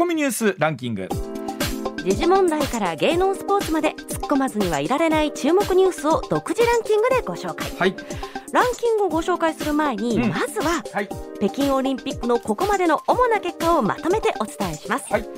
[0.00, 1.10] ツッコミニュースランキング。
[2.06, 7.70] 時事問題から芸能スポーツまで突っ込まずにはいられない注目ニュースを独自ランキングでご紹介。
[7.78, 7.94] はい。
[8.50, 10.30] ランキングをご紹介する前に、うん。
[10.30, 11.08] まずははい。
[11.38, 15.28] 北京オリンピックのここまでの主な結果をまとめてお伝えします、はい。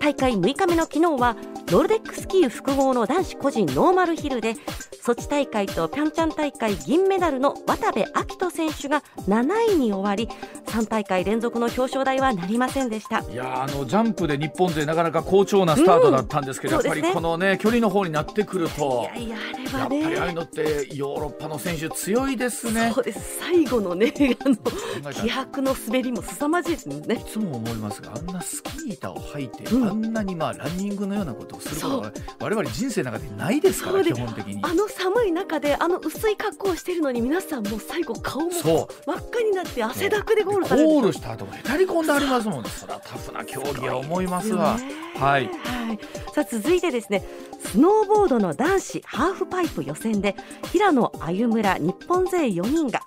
[0.00, 1.36] 大会6日目の昨日は
[1.70, 4.54] ノルディックスキー複合の男子個人ノーマルヒルで
[5.02, 10.34] ソチ大会とピョンチャン大会銀メダルの渡部暁斗選手が7位に終わり
[10.66, 13.20] 3大会連続の表彰台はなりませんでした。
[13.20, 16.88] いやーあのジャンプで日本勢なかなか好調なスタートだったんですけど、うんね。
[16.88, 19.36] やっぱりこのね距離の方になってくるといやいや
[19.84, 22.92] あれはやっぱりああいうねのってヨーロッパの選手強いですね。
[22.94, 27.14] そうです最後のねあの気迫の滑りも凄まじいですね。
[27.14, 29.88] いつも思いますがあんなスキー板を履いて、うん。
[29.88, 34.60] あんなにまあランニングのようなことをすることそは我々人生の中でないですから基本的に。
[34.62, 42.62] あの寒い中であの薄い格好をしてるのに皆さんもう最後顔もそ真っ赤になって汗だくでゴーうルされるゴールした後もへたり込んでありますもん。
[42.62, 44.78] ねそれはタフな競技は思いますわ。
[45.16, 45.48] はい。
[45.48, 45.98] はい、
[46.34, 47.24] さあ続いてですね。
[47.60, 50.36] スノーボードの男子ハーフパイプ予選で
[50.72, 53.02] 平野歩夢ら日本勢4人が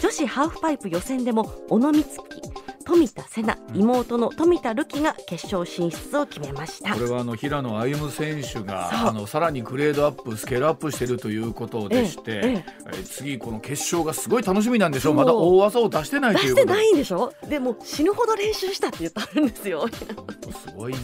[0.00, 2.42] 女子ハーフパイプ予選でも小野光希
[2.88, 3.80] 富田瀬奈うん。
[3.82, 6.94] 妹の富田るきが決勝進出を決めました。
[6.94, 15.14] これはあの平野歩夢選手があのさらにグレードアップスケールアップしているということでして、えええー次この決勝がすごい楽しみなんでしょう。
[15.14, 16.72] まだ大技を出してない出ということで。
[16.72, 17.32] してないんでしょ？
[17.48, 19.86] でも死ぬほど練習したって言ってあるんですよ。
[19.88, 20.98] すごいね。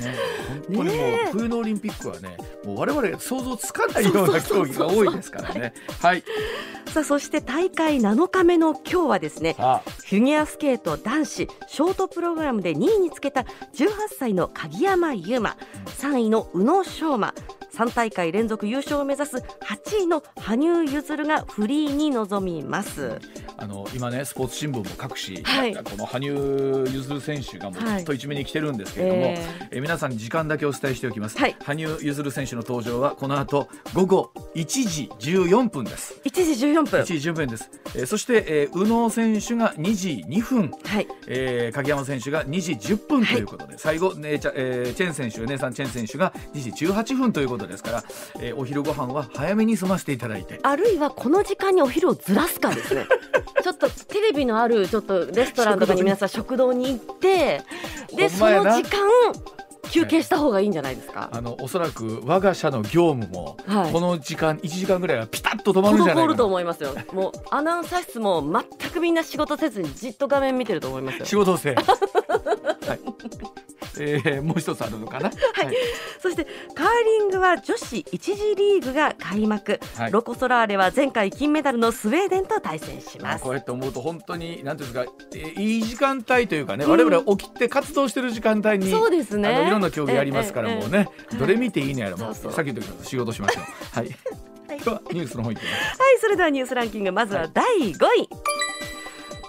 [0.68, 0.90] 本当にもう
[1.32, 5.74] 冬のオリンピックはねもう我々想像つかないような競技が多いですからね。
[6.00, 6.24] はい。
[6.86, 9.56] さあそして大会7日目の今日はですね
[10.14, 13.46] フィギアスケート男子ショートプログラムで2位につけた18
[14.16, 17.34] 歳の鍵山優真3位の宇野昌磨
[17.74, 23.18] 3大会連続優勝を目指す8位の羽生結弦がフリーに臨みます。
[23.56, 25.74] あの今ねスポーツ新聞も各紙、はい。
[25.74, 29.80] この羽生結弦選手がもうはいずっと一面に来てるんですけれども、ええ。
[29.80, 31.56] 皆さんに時間だけお伝えしておきます、はい。
[31.62, 36.20] 羽生結弦選手の登場はこの後午後1時14分です。
[36.24, 37.00] 1時14分。
[37.02, 40.72] 1時14分です、えーそして、えー宇野選手が2時2分。
[40.84, 41.06] はい。
[41.26, 48.04] えー、鍵山選手が2時10分ということで、最後、ねちゃえーチェン選手、姉さんチェン選手が2時18分ということですから、
[48.40, 53.06] えーお昼ご飯は早めに済ませていただいて、あるいはこの時間にお昼をずらすかですね
[53.62, 57.62] ちょっとテレビのあるちょっとレストランとかに皆さん食堂に行って
[58.16, 59.00] でその時間
[59.90, 61.28] 休憩した方がいいんじゃないですか？
[61.32, 63.92] あのおそらく我が社の業務も、はい。
[63.92, 66.46] この時間、1時間ぐらいはピタッと止まるんじゃない滞ると。
[66.46, 66.94] 思いますよ。
[67.12, 71.26] もうアナウンサー室も全くみんな仕事せずにじっと画面見てると思いますよ。
[71.26, 71.74] 仕事をせえ。
[72.44, 73.00] はい。
[73.96, 75.28] えーもう一つあるのかな？
[75.28, 75.36] はい。
[76.20, 80.12] そしてカーリングは女子1次リーグが開幕、はい。
[80.12, 83.44] ロコ・ソラーレは前回金メダルのスウェーデンと対戦します。
[83.44, 86.90] こうやって思うと本当になんていうんですか、えーいい時間帯というかね、うん。
[86.90, 89.48] 我々起きて活動してる時間帯に、そうですね。
[89.48, 93.64] あのいろんな競技ありますから、ええもうね、ええどれ見ていいのやらもうさっき言ったけど仕事しましょう。
[93.92, 94.08] はい。
[94.68, 94.80] はい。
[94.80, 96.00] ではニュースの方行ってみます。
[96.00, 98.28] はいそれではニュースランキングまずは第5位、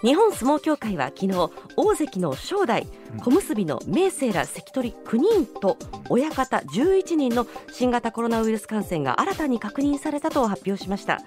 [0.06, 3.20] 日本相撲協会は昨日大関の正代うん。
[3.22, 5.78] 小結の明生ら関取9人と
[6.10, 11.22] 親方11人の新型コロナウイルス感染が新たに確認されたと発表しました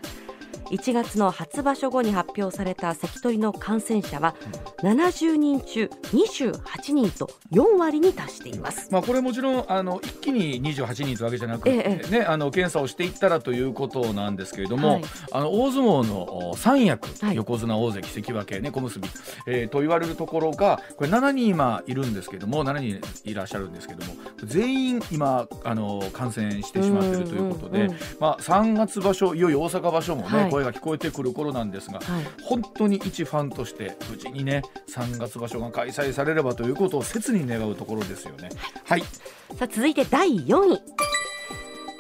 [0.71, 4.35] 1月の初場所後に発表された関取の感染者は
[4.83, 8.89] 70人中28人と4割に達しています。
[8.93, 15.03] まあこれもちろんあの一気に28人というわけじゃなくて、えねあの検査をしていったらということなんですけれども、はい。
[15.33, 17.37] あの大相撲のお三役、はい。
[17.37, 19.01] 横綱大関関脇ね小結、
[19.47, 24.15] えーと言われるところがこれ7人今いるんですけども7人いらっしゃるんですけども
[24.45, 27.89] 全員今あの感染してしまっているということで、
[28.21, 32.25] まあ3月場所いよいよ大阪場所もね、はい声が聞こえてくる頃なんですが、はい。
[32.43, 38.51] 本当に一ファンとして無事にね3月場所が開催されればということを切に願うところですよね。
[38.85, 39.07] はい、さ
[39.63, 40.81] あ続いて第4位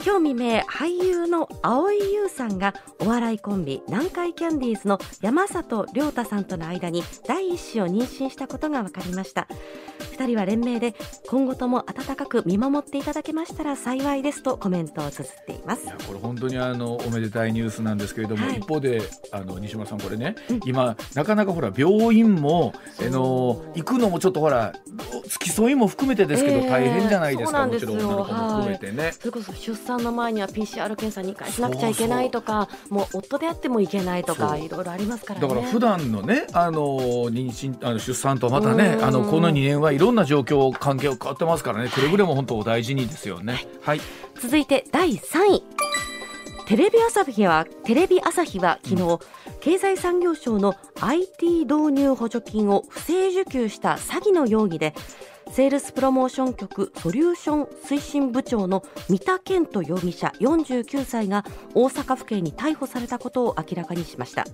[0.04, 9.48] 今日未明俳優の蒼井優さんがお笑いコンビ南海キャンディーズの山里亮太さんとの間に第一子を妊娠したことが分かりました。
[10.16, 10.94] 2人は連名で
[11.28, 15.84] 今後とも温かく見守っていただけましたら幸いですとコメントを綴っています。
[15.84, 18.58] いやこれ本当にあのおめでたいニュースなんですけれども、はい。
[18.58, 19.02] 一方で
[19.32, 20.60] あの西村さんこれね、うん。
[20.64, 24.74] 今なかなかほら病院もあの行くのもちょっとほら
[25.28, 29.12] 付き添いも含めてですけど、ええ大変じゃないですかもちろん女の子も含めてね。
[29.12, 29.30] それ
[29.88, 35.48] こそ出産の前には PCR 検査2回しなくちゃいけないとかもう夫であってもいけないとかいろいろありますからね。
[35.48, 36.98] だから普段のねあの
[37.30, 39.04] 妊娠あの出産とまたねうん。
[39.04, 43.66] あのこの2年はいろんな状況関係が変わってますからねくれぐれも本当お大事にですよね。
[43.80, 44.00] はい、
[44.38, 45.62] 続いて第3位。
[46.66, 49.18] テレビ朝日はテレビ朝日は昨日、
[49.60, 54.92] 経済産業省の IT 導入補助金を不正受給した詐欺の容疑で
[55.50, 64.44] セールスプロモーション局ソリューション推進部長の三田健人容疑者49歳が大阪府警に逮捕されたことを明らかにしました。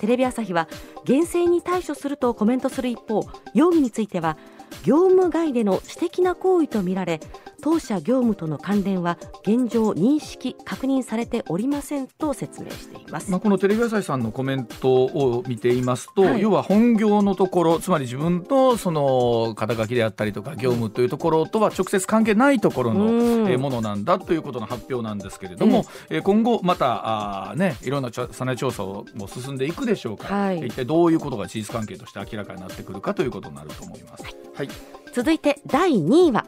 [0.00, 0.68] テレビ朝日は
[1.04, 3.24] 厳正に対処するとコメントする一方
[3.54, 4.36] 容疑については
[4.82, 7.20] 業務外での私的な行為とみられ
[7.64, 34.24] 当社業務との関連は現状認識確認されておりませんと説明しています、まあ、このテレビ朝日さんのコメントを見ていますと、はい、要は本業のところつまり自分とその肩書きであったりとか業務というところとは直接関係ないところのえものなんだということの発表なんですけれども、え今後またあ、ね、いろんなさ内調査をも進んでいくでしょうから、はい、一体どういうことが事実関係として明らかになってくるかということになると思います。
[34.54, 34.68] はい、
[35.14, 36.44] 続いて第2位は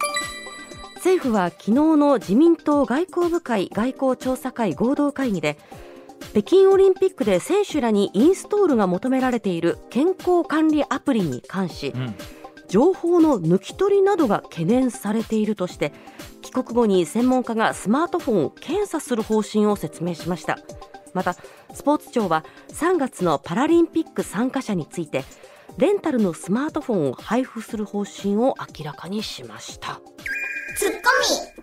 [1.07, 5.57] 政府は昨日の自民党外交部会外交調査会合同会議で
[6.33, 12.17] 北京オリンピックで選手らにインストールが求められている健康管理アプリに関し、うん、
[12.67, 15.93] 情報の抜き取りなどが懸念されているとして
[16.43, 20.59] 帰国後に専門家がスマートフォンを検査する方針を説明しました。
[21.15, 21.37] また
[21.73, 25.25] スポーツ庁は3月のパラリンピック参加者について
[25.79, 30.01] レンタルのスマートフォンを配布する方針を明らかにしました
[30.77, 30.97] ツッコ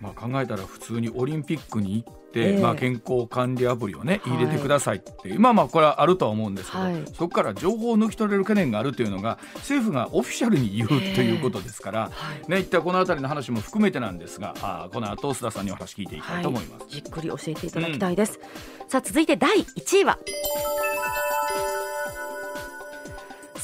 [0.00, 18.40] まあ、考えたら普通にオリンピックに行って、えー、まあ、健康管理アプリをね入れてくださいっていう、まあまあこれはあるとは思うんですけど、はい、そこから情報を抜き取れる懸念があるというのが政府がオフィシャルに言うということですから、えー、ね、一体この辺りの話も含めてなんですがあこの後須田さんにお話聞いていきたいと思います、はい、じっくり教えていただきたいです、
[18.82, 20.18] うん、さあ続いて第1位は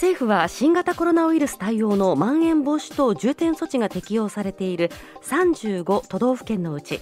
[0.00, 4.90] 政府は新型コロナウイルス対応のまん延防止等重点措置が適用されている
[5.22, 7.00] 35都道府県のうち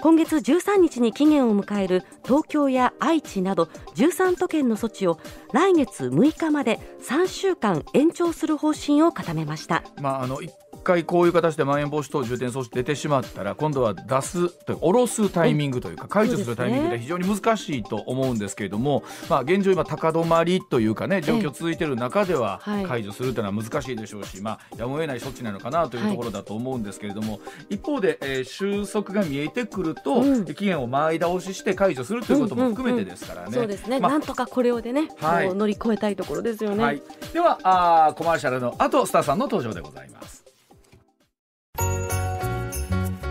[0.00, 5.20] 今月13日に期限を迎える東京や愛知など13都県の措置を
[5.52, 9.84] 来月6日まで3週間延長する方針を固めました。
[10.02, 10.40] まあ、あの
[10.84, 27.40] 回こういう形でまん延防止等重点措置出てしまったら今度は出すと下ろすタイミングというか解除するタイミングで非常に難しいと思うんですけれども、まあ、現状今高止まりというかね状況続いている中では解除するというのは難しいでしょうし、まあ、やむを得ない措置なのかなというところだと思うんですけれども、
[27.70, 30.22] 一方で、えー、収束が見えてくると、
[30.54, 33.52] 期限を前倒しして解除するということも含めてですからね。
[33.52, 36.84] そうですね、まあ、なんとかこれをでね、はい、乗り越えたいところですよね。
[36.84, 37.02] はい、
[37.32, 40.43] ではあコマーシャルの後スターさんの登場でございます。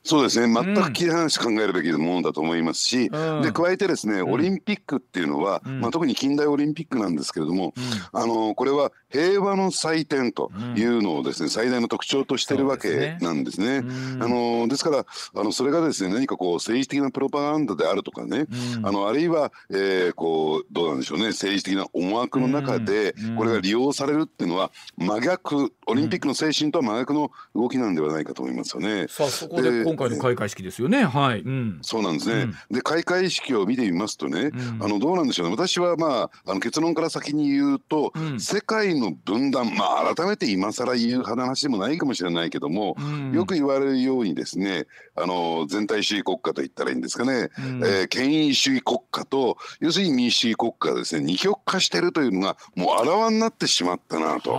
[0.03, 0.53] そうですね。
[0.53, 13.53] 全く切り離して考えるべきものだと思いますし、うん、で加えてですね、オリンピックっていうのは、うん、まあ、特に近代オリンピックなんですけれども、うん、あのこれは平和の祭典というのをですね、最大の特徴としてるわけなんですね。
[13.53, 13.85] ですね。
[14.21, 18.47] あのですからあのそれがですね何かこう政治的なプロパガンダであるとかね、
[18.83, 29.07] あのあるいは、えー、こうどうなんでしょうね政治的な思惑の中でこれが利用されるっていうのは真逆オリンピックの精神とは真逆の動きなんではないかと思いますよね。
[29.09, 31.05] さあそこでれ今回の開会式ですよね。
[31.05, 31.41] はい。
[31.41, 31.79] うん。
[31.83, 32.53] そうなんですね。
[32.71, 34.51] で開会式を見てみますとね、
[34.81, 35.53] あのどうなんでしょうね。
[35.53, 42.97] 私はまああの結論から先に言うと、世界の分断まあ改めて今更言う話でもないかもしれないけども、
[43.33, 54.53] よく言われるようにですね、あの全体主義国家と言ったらいいんですかね、えー、権威主義国家と要するに民主主義国家がですね二極化しているというのがもうあらわになってしまったなと。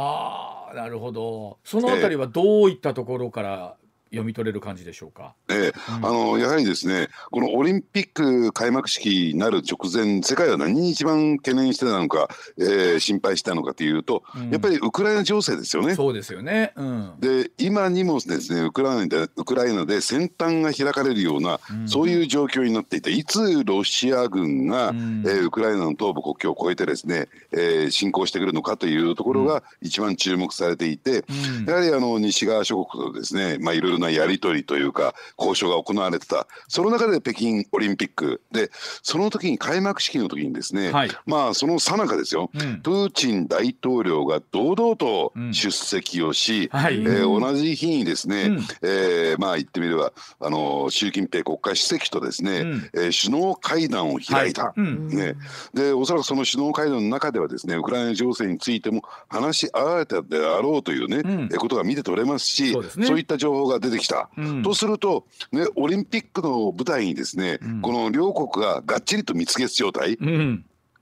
[0.74, 3.76] なるほどそのあたりはどういったところから
[4.14, 5.34] 読み取れる感じでしょうか？
[5.50, 15.96] ええ、うん、あのやはりですねこのオリンピック開幕式になる直前世界は何に一番懸念してたのか、えー、心配したのかというと、うん、やっぱりウクライナ情勢ですよね。
[15.96, 31.26] そうですよね、うん、で今にもですねウクライナでウクライナで先端が開かれるような、そういう状況になっていていつロシア軍が、うん、えー、ウクライナの東部国境を越えてですね、えー、侵攻してくるのかというところが一番注目されていて、
[31.66, 36.48] やはりあの西側諸国とですねまあいろいろなやり取りというか交渉が行われてた。
[36.68, 38.42] その中で北京オリンピック。
[38.52, 38.70] で
[39.02, 46.80] その時に開幕式の時にですね、はい、まあその最中ですよ、うん、プーチン大統領が堂々と出席をし、うん。
[46.80, 55.36] はい、えー、同じ日にですね、うん、えー、まあ言ってみればあの習近平国家主席とですね、うん、えー、首脳会談を開いた、はい、ね、
[55.74, 64.30] でおそらくその首脳会談の中ではですねウクライナ情勢についても話し合われたであろうというね、うん、ことが見て取れますしそう、ね,、いった情報が出てきた。
[64.64, 70.18] とすると、ね、オリンピックの舞台にですね、この両国ががっちりと蜜月状態、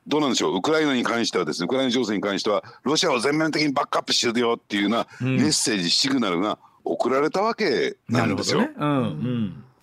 [0.08, 0.58] どうなんでしょう？
[0.58, 8.68] ウクライナに関してはですねウクライナ情勢に関してはロシアを全面的にバックアップしてるよっていうようなメッセージ、シグナルが送られたわけなんですよ。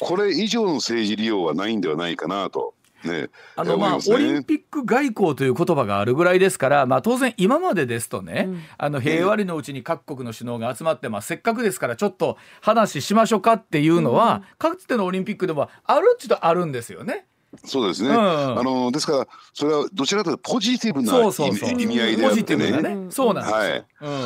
[0.01, 2.75] これ以上の政治利用はないんではないかなと。
[3.05, 17.27] ね、あのまあ、オリンピック外交という言葉があるぐらいですから、まあ、当然今までですとね、うん、あの平和里のうちに各国の首脳が集まって、まあ、せっかくですからちょっと話しましょうかっていうのは、うん、かつてのオリンピックでもあるっちゅうとあるんですよね。
[17.65, 22.83] そうですね、うん、あのですからそれはどちらかというとポジティブな意味合いであってね。
[22.83, 23.07] ね。
[23.11, 23.85] そうなんですはい、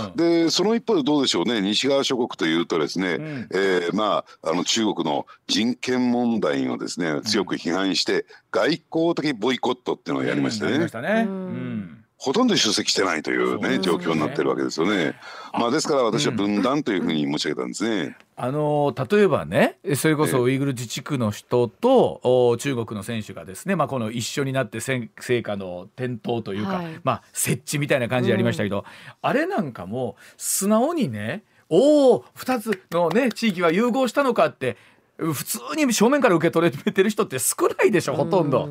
[0.09, 1.61] うん、でその一方でどうでしょうね。
[1.61, 10.79] 西側諸国というとですね、うん、えー、まああの中国の人権問題をですね強く批判して、外交的ボイコットっていうのをやりましたね。
[10.79, 15.17] ねうんほとんど出席してないというね、ね、状況になってるわけですよね。
[15.53, 18.17] まあですから私は分断というふうに申し上げたんですね。
[18.37, 25.09] あの例えばねそれこそウイグル自治区の人と中国の選手がですね、まあ、この一緒になって聖
[25.43, 28.85] 火の点灯というか、はい、まあ、設置みたいな感じでありましたけど、うん、
[29.21, 34.77] あれなんかも素直にねおお2つのね地域は融合したのかって
[35.19, 38.69] 普通に正面から受け取れてる人って少ないでしょほとんど。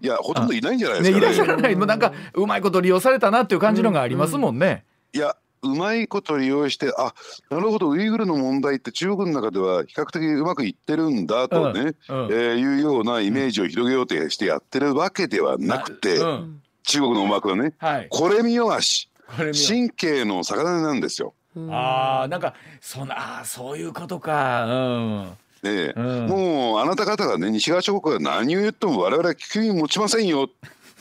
[0.00, 1.76] いやほとんどいないんじゃないですか、ね、ね、いらっしゃらない。
[1.76, 4.84] もうなんかうまいこと利用されたなっていう感じのがありますもんね。
[5.12, 7.14] いやうまいこと利用してあ
[7.50, 19.08] なるほどウイグルの問題って中国の中では比較的うまくいってるんだとね、うんうん、えー、いうようなイメージを広げようとしてやってるわけではなくて、うん、中国の思惑はね、はい、これ見よがし
[19.68, 21.34] 神経の魚なんですよ。
[21.70, 24.66] あなんかそんなあそういうことか。
[24.66, 25.32] うん
[25.62, 30.50] ね、うん、もうあなた方がね西側諸国が何を言っても我々は聞くに持ちませんよ。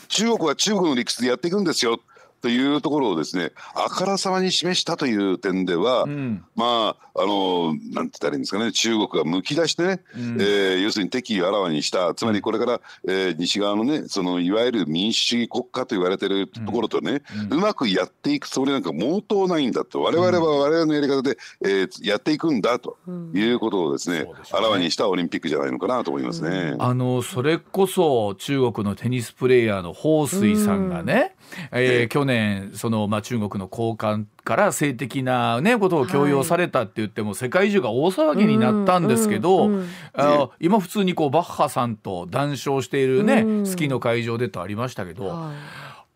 [0.07, 2.01] 中国は中国の理屈でやっていくんですよ
[2.41, 12.13] というところをですねあからさまに示したという点では、うん、まああのなんて言ったらいいんですかね中国がむき出してね、うん、えー、要するに敵意をあらわにした。
[12.15, 17.21] つまりこれから、えー、西側のねそのいわゆる民主主義国家と言われてるところとね、
[17.51, 22.97] うん、うまくやっていくつもりなんか毛頭ないんだと我々は我々のやり方で、えー、やっていくんだと
[23.33, 26.75] いうことをですね,、あらわにしたオリンピックじゃないのかなと思いますね。
[26.79, 31.35] あのそれこそ中国のテニスプレーヤーの彭帥さんがね、
[31.71, 45.55] えー、去年その、まあ、中国の高官から性的な、ね、ことを強要されたって言っても、はい、世界中が大騒ぎになったんですけど、うんうん、あ今普通にこうバッハさんと談笑しているね、うん、スキーの会場でとありましたけど、はい、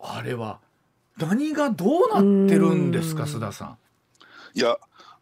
[0.00, 0.58] あれは
[1.18, 3.78] 何がどうなってるんですか、須田さん。
[4.54, 4.76] いや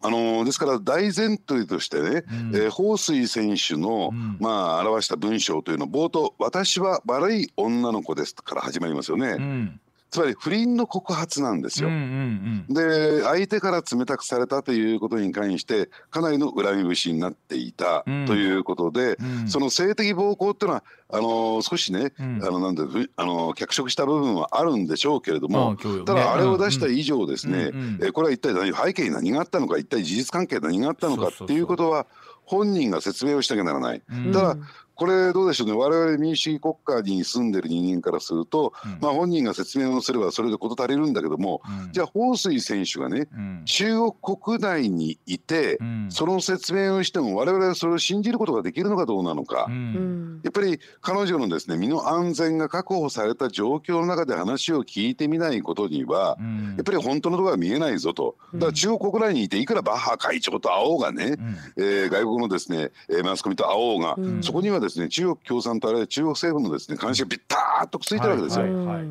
[0.04, 9.28] あのですから大前提としてね、うん、えー、彭帥選手の、うん、まあ表した文章というの冒頭「私は悪い女の子です」から始まりますよね。
[9.28, 9.80] うん
[10.11, 11.88] つまり不倫の告発なんですよ。
[11.88, 32.06] うんうんうん、で相手から冷たくされたということに関してかなりの恨み節になっていたということで、うん、その性的暴行っていうのはあの少しね、うん、あのなんであの脚色した部分はあるんでしょうけれども、ね、ただあれを出した以上ですね、うんうん、えこれは一体何背景に何があったのか一体事実関係何があったのかっていうことは
[32.44, 34.02] 本人が説明をしなきゃならない。
[34.32, 34.56] ただ
[34.94, 35.74] これどうでしょうね。
[35.74, 49.68] 我々民主主義国家に住んでる人間からすると、うん、まあ、本人が説明をすればそれで事足りるんだけども、うん、じゃあ彭帥選手がね、うん、中国国内にいて、その説明をしても我々はそれを信じることができるのかどうなのか、
[50.42, 56.36] やっぱり彼女のですね身の安全が確保された状況の中で話を聞いてみないことには、
[56.76, 58.36] やっぱり本当のところは見えないぞと。
[58.54, 61.36] だから中国国内にいていくらバッハ会長と会おうがね、
[61.76, 62.90] えー、外国のですね
[63.24, 68.64] マスコミと会おうが、そこにはですね中国共産党あるいは中国政府のですね監視がビッターっとくっついてるわけですよ。
[68.64, 69.06] はいはいはい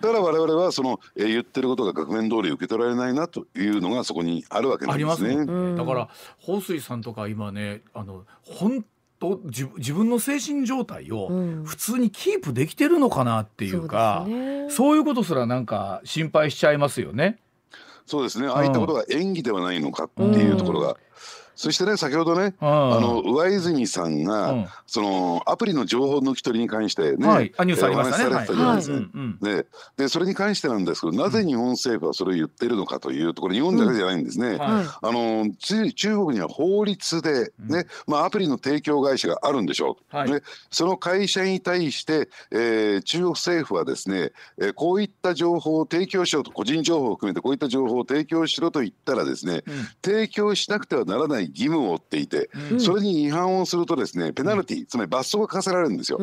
[0.00, 5.44] だから我々はその、えー、言ってることが額面通り受け取られないなというのがそこにあるわけなんですね。
[5.44, 8.84] すだから彭帥さんとか今ねあの本
[9.18, 11.28] 当自自分の精神状態を
[11.64, 17.38] 普通にキープできてるのかなっていうか、うんそうね、そういうことすらなんか心配しちゃいますよね。
[18.06, 20.88] そうですねああいったことが演技ではないのかっていうところが。
[20.88, 20.96] うん
[21.60, 28.24] そしてね先ほどねあの上泉さんが、うん、そのアプリの情報抜き取りに関してね、はい、ニュースありましたね。
[28.24, 28.96] されたじゃないですか。
[29.42, 29.66] で
[29.98, 34.52] でそれに関してなんですけどなぜ日本政府はそれを言ってるのかというところ日本だけじゃないんですね。
[34.52, 34.58] うん。
[34.58, 40.16] はい、あの中国には法律でね、まあ、アプリの提供会社があるんでしょう。
[40.16, 40.40] はい、ね、
[40.70, 56.18] その会社に対して、えー、中国政府はですね、えー、こういった情報を提供しようと個人情報を含めてこういった情報を提供しろと言ったらですね、うん、提供しなくてはならない義務を負っていて、うん、それに違反をするとですねペナルティ、つまり罰則が課せられるんですよ。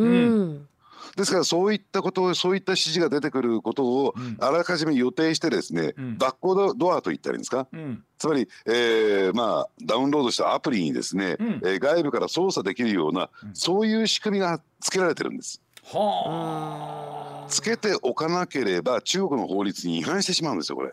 [1.15, 15.61] ですからそういったことをそういった指示が出てくることをあらかじめ予定してですね、うん、バックドアと言ったらいいんですか、うん、つまり、えー、まあダウンロードしたアプリにですね、うん、えー、外部から操作できるような、そういう仕組みがつけられてるんです。
[15.83, 20.91] はあ、つけておかなければ中国の法律に違反してしまうんですよこれ。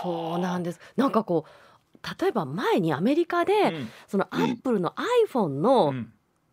[0.00, 0.80] そうなんです。
[0.96, 1.50] なんかこう
[2.20, 4.94] 例えば前にアメリカで、うん、そのアップルの
[5.28, 5.94] iPhone の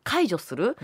[0.04, 0.78] 解除する、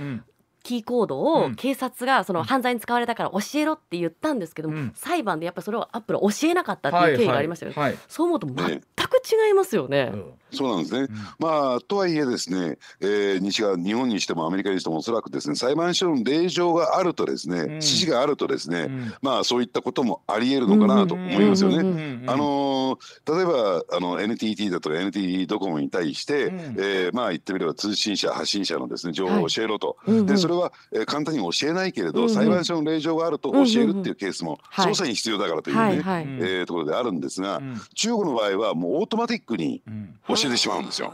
[0.64, 7.92] キーコードを警察がその犯罪に使われたから教えろって言ったんですけども、うん、裁判でやっぱりそれをアップル教えなかったっていう経緯がありましたよね、はい。
[7.92, 10.14] はいはい、そう思うと全く違いますよね。
[10.52, 18.90] そうなんですね、うん、まあとはいえですね、えー、西側日本にしてもアメリカにしてもおそらくですね裁判所の令状があるとですね、うん、指示があるとですね、
[19.22, 22.24] まあそういったこともありえるのかなと思いますよね。
[22.28, 37.62] あの例えばあの NTT だとか NTT ドコモに対して、うん、えー、まあ言ってみれば通信社発信者のですね情報を教えろと、でそれは、えー、簡単に教えないけれど、裁判所の令状があると教えるっていうケースも捜査に必要だからというね、はい、えー、ところであるんですが、
[37.96, 39.82] 中国の場合はもうオートマティックに
[40.28, 41.14] 教えてしまうんですよ。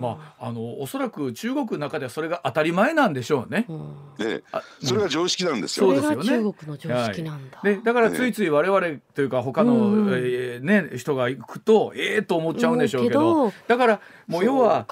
[0.00, 3.66] まあ、あのおそらく中国の中ではそれが当たり前なんでしょうね。
[4.16, 4.44] で、
[4.82, 5.86] それが常識なんですよ。
[5.86, 6.24] そうですよね。
[6.24, 7.60] 中国の常識なんだ。
[7.62, 8.80] で、だからついつい我々
[9.14, 9.74] というか他の、
[10.16, 14.86] えー、ね人が行くとええー、と思っちゃうんでしょうけど、だからもう要は。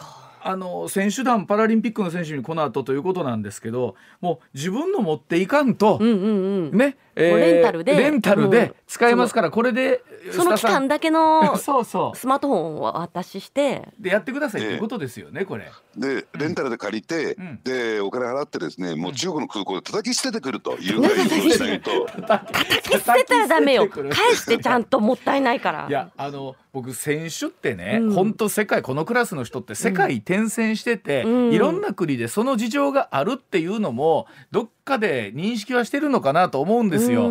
[0.46, 7.96] あの選手団パラリンピックの選手にこの後ということなんですけどもう自分の持っていかんと、うんうんうん、ね、えー、レンタルで。
[7.96, 10.02] レンタルで使えますからこれで
[10.32, 12.16] その期間だけの そうそう。
[12.16, 13.88] スマートフォンを渡しして。
[13.98, 15.70] でやってくださいっていうことですよねこれ。
[15.96, 22.06] でレンタルで借りて、うん、でお金払ってですねもう中国の空港で叩き捨ててくるというぐらいにしないと。
[22.26, 23.88] 叩き捨てたらダメよ。
[23.88, 25.86] 返してちゃんともったいないから。
[25.88, 37.30] いやあの僕選手ってね、うん、本当世界このクラスの人って世界転戦してて、うん、いろんな国でその事情があるっていうのもどっかで認識はしてるのかなと思うんですよ。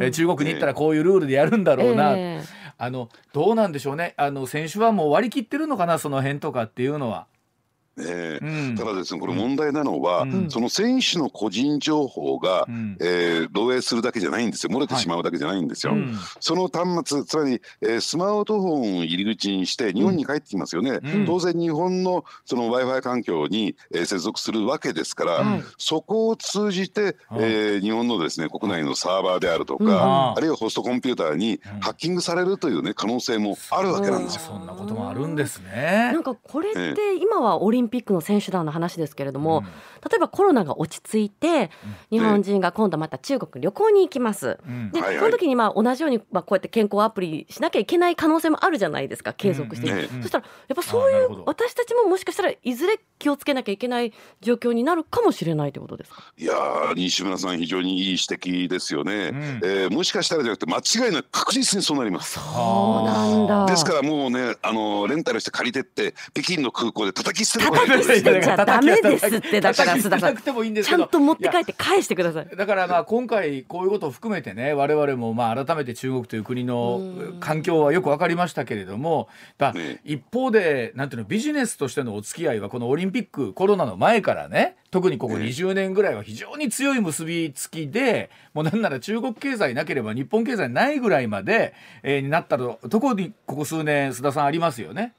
[0.00, 2.44] え中国に行ったらこういうルールでやるんだろうな、えー、
[2.76, 7.26] あのどうなんでしょうねあの選手はもう割り切ってるのかなその辺とかっていうのは。
[7.98, 14.72] えー、うん、ただですねこれ問題なのは、うん、その選手の個人情報が、うん、えー、漏洩するだけじゃないんですよ。
[14.72, 15.92] 漏れてしまうだけじゃないんですよ。
[15.94, 16.02] はい、
[16.40, 34.42] その端末つまり、えー、スマートフォンを入り口にして日本に帰ってきますよね、当然日本のその w i f i 環境に、えー、接続するわけですから、そこを通じて、えー、日本のですね国内のサーバーであるとか、あるいはホストコンピューターにハッキングされるというね可能性もあるわけなんですよ。
[34.46, 36.10] そんなこともあるんですね。
[36.12, 39.70] なんかこれって今はオリンンピックの選手団の話ですけれども、うん、例
[40.16, 41.70] えばコロナが落ち着いて、
[42.10, 44.58] 日本人が今度また中国旅行に行きます。
[44.66, 56.22] うん、で、はいはい、その時にまあ同じようにまあこうやって健康アプリしなきゃいけない可能性もあるじゃないですか継続して、うん、そしたらやっぱそういう私たちももしかしたらいずれ気をつけなきゃいけない状況になるかもしれないということですか？
[56.36, 56.54] いや
[56.94, 62.38] 西村さん非常にいい指摘ですよね、うん、えー、もしかしたらじゃなくて間違いなく確実にそうなります。
[62.38, 63.66] そうなんだ。
[63.66, 77.00] ですからもうねあのレンタルして借りてって北京の空港で叩き捨てるこ叩きしてちゃダメですってだから須田さんちゃんと持って帰って返してくださいだからまあ今回こういうことを含めてね我々もまあ改めて中国という国の
[77.40, 95.12] 環境はよく分かりましたけれども、まあ、一方でなんていうのビジネスとしてのお付き合いはこのオリンピックコロナの前からね特にここ20年ぐらいは非常に強い結びつきでもうなんなら中国経済なければ日本経済ないぐらいまで、えー、になったところにここ数年須田さんありますよね。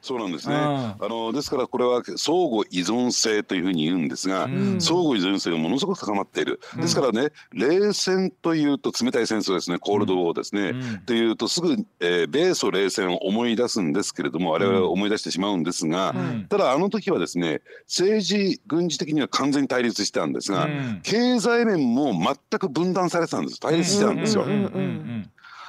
[0.00, 9.78] そうなんですね、うん、あのですからこれは相互依存性というふうに言うんですが、うん、相互依存性がものすごく高まっている、うん、ですからね冷戦というと冷たい戦争ですね。
[9.78, 10.74] コールドウォーですね、
[11.06, 16.14] というとすぐ、えー、米ソ冷戦を思い出すんですけれども我々は思い出してしまうんですが、
[16.48, 20.68] ただあの時はですね政治軍事的には完全に対立してたんですが、
[21.02, 23.60] 経済面も全く分断されてたんです。
[23.60, 24.46] 対立してたんですよ。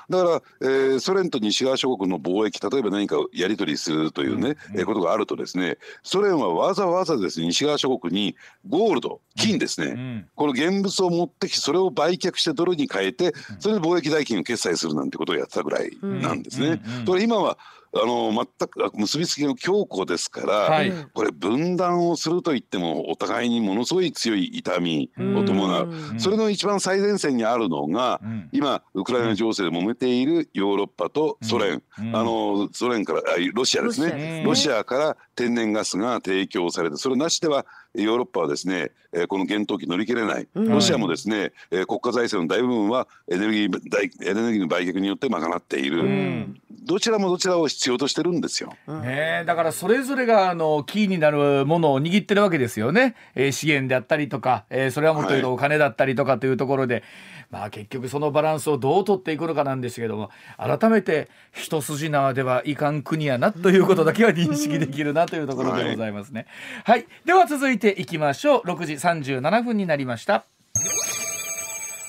[0.10, 8.36] だから、えー、ソ連と西側諸国の貿易例えば何かやり取りするというね、うん、えー、ことがあるとですねソ連はわざわざですね西側諸国に
[8.68, 16.82] ゴールド金ですね、うん、この現物を持ってきてそれを売却してドルに変えてそれで貿易代金を決済するなんてことをやってたぐらいなんですね。
[17.06, 17.58] と今は
[17.94, 25.94] あの全く結びつきの強固ですから、はい、これ分断をするといってもお互いにものすごい強い痛みを伴う。
[26.20, 33.22] それの一番最前線にあるのが、うん、今ウクライナ情勢で揉めているヨーロッパとソ連、うん、あのソ連から
[33.54, 34.44] ロシアですね。
[34.46, 48.76] ロシアから天然ガスが提供されてそれなしではヨーロッパはですね、えー、この厳冬期乗り切れない、ロシアもですね、えー、国家財政の大部分はエネルギーエネルギーの売却によって賄っている、うん、どちらもどちらを必要としてるんですよ。
[48.88, 56.96] ね、だからそれぞれがあのキーになるものを握ってるわけですよね、えー、資源であったりとか、えー、それはもっと言うとお金だったりとかというところで。
[56.96, 57.04] はい
[57.50, 66.46] まあ結局そのバランスをどう取っていくのかなんですけども改めて一筋縄ではいかん国やなということだけは認識できるなというところでございますね。
[66.84, 70.46] はい、はい、では続いていきましょう6時37分になりました。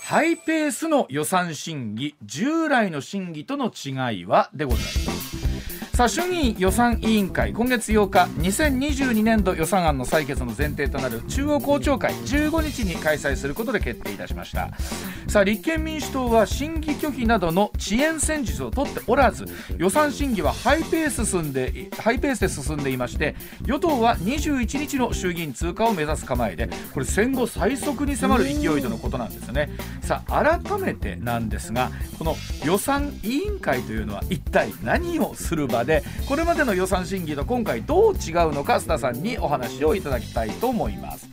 [0.04, 5.09] ハイペースの予算審議従来の審議との違いはでございます。
[5.94, 14.70] さあ衆議院予算委員会今月8日2022年度予算案の採決の前提となる中央公聴会15日に開催することで決定いたしました。
[15.28, 19.44] さあ立憲民主党は審議拒否などの遅延戦術を取っておらず
[19.76, 29.70] 予算審議はハイペース進んでハイペースで進んでいまして与党は21日の衆議院通過を目指す構えでこれ戦後最速に迫る勢いとのことなんですね。
[30.02, 41.28] さあ改めてなんですがこの予算委員会というのは一体何をする場ででこれまでの予算審議と今回どう違うのか須田さんにお話をいただきたいと思います。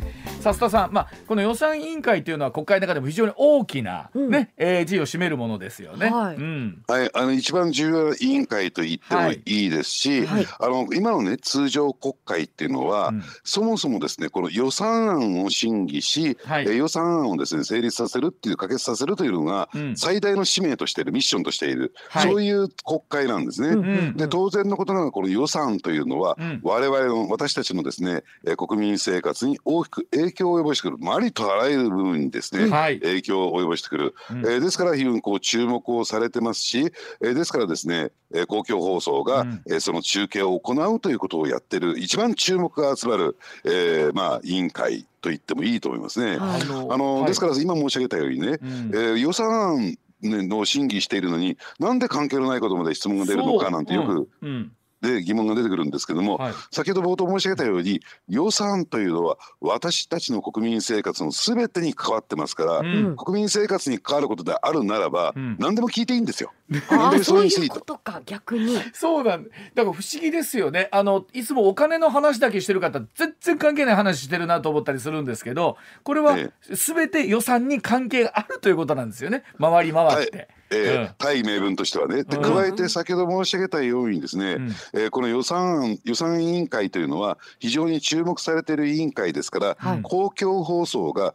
[0.54, 6.10] さ須田さん、まあ、この予算委員会というのは国会の中でも非常に大きなね、ね、うん、えー、地位を占めるものですよね。
[6.10, 23.70] はい、うん、はい、あの一番重要な委員会と言ってもいいですし、はい、あの今のね通常国会っていうのは、うん、そもそもですねこの予算案を審議し、はい、え予算案をですね成立させるっていう可決させるというのが、最大の使命としているミッションとしている、そういう国会なんですね。
[23.70, 28.24] うんうんうん、で当然のことながらこの予算というのは、我々の私たちのですね
[28.58, 46.38] 国民生活に大きく影響を及ぼしてくる、まあ、ありとあらゆる部分にですね、はい、影響を及ぼしてくる、うん、えー、ですから非常にこう注目をされてますし、えー、ですからですね、えー、公共放送が、うん、えー、その中継を行うということをやってる一番注目が集まる、えー、まあ委員会と言ってもいいと思いますね。
[46.39, 54.71] あのあの、はい、ですから今申し上げたようにね、うん、えー、予算案の審議しているのになんで関係のないことまで質問が出るのかなんてよく、うん、
[55.02, 66.52] で疑問が出てくるんですけども、はい、先ほど冒頭申し上げたように予算というのは私たちの国民生活のすべてに関わってますから、うん、国民生活に関わることであるならば、うん、何でも聞いていいんですよ。
[66.90, 68.78] ああそういうことか逆に。
[68.94, 70.90] そうなんだから不思議ですよね。
[70.92, 76.38] あのいつもお金の話だけしてる方全然関係ない話してるなと思ったりするんですけどこれは
[76.74, 79.44] すべて予算に関係があるということなんですよね。
[79.60, 80.38] 回り回って。
[80.38, 82.24] はいえー、大名分としてはね。
[82.24, 91.34] で加えて先ほど申し上げたようにですね、うん、えー、この予算予算委員会というのは非常に注目されている委員会ですから、はい、公共放送が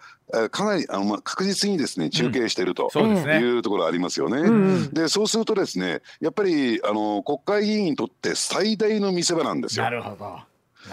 [0.50, 4.38] かなりあの、まあ、確実にですね中継していると、うん、いうところありますよね。
[4.38, 9.84] うん、でそうするとですねやっぱりあの国会議員にとって最大の見せ場なんですよ。
[9.84, 10.52] なるほど。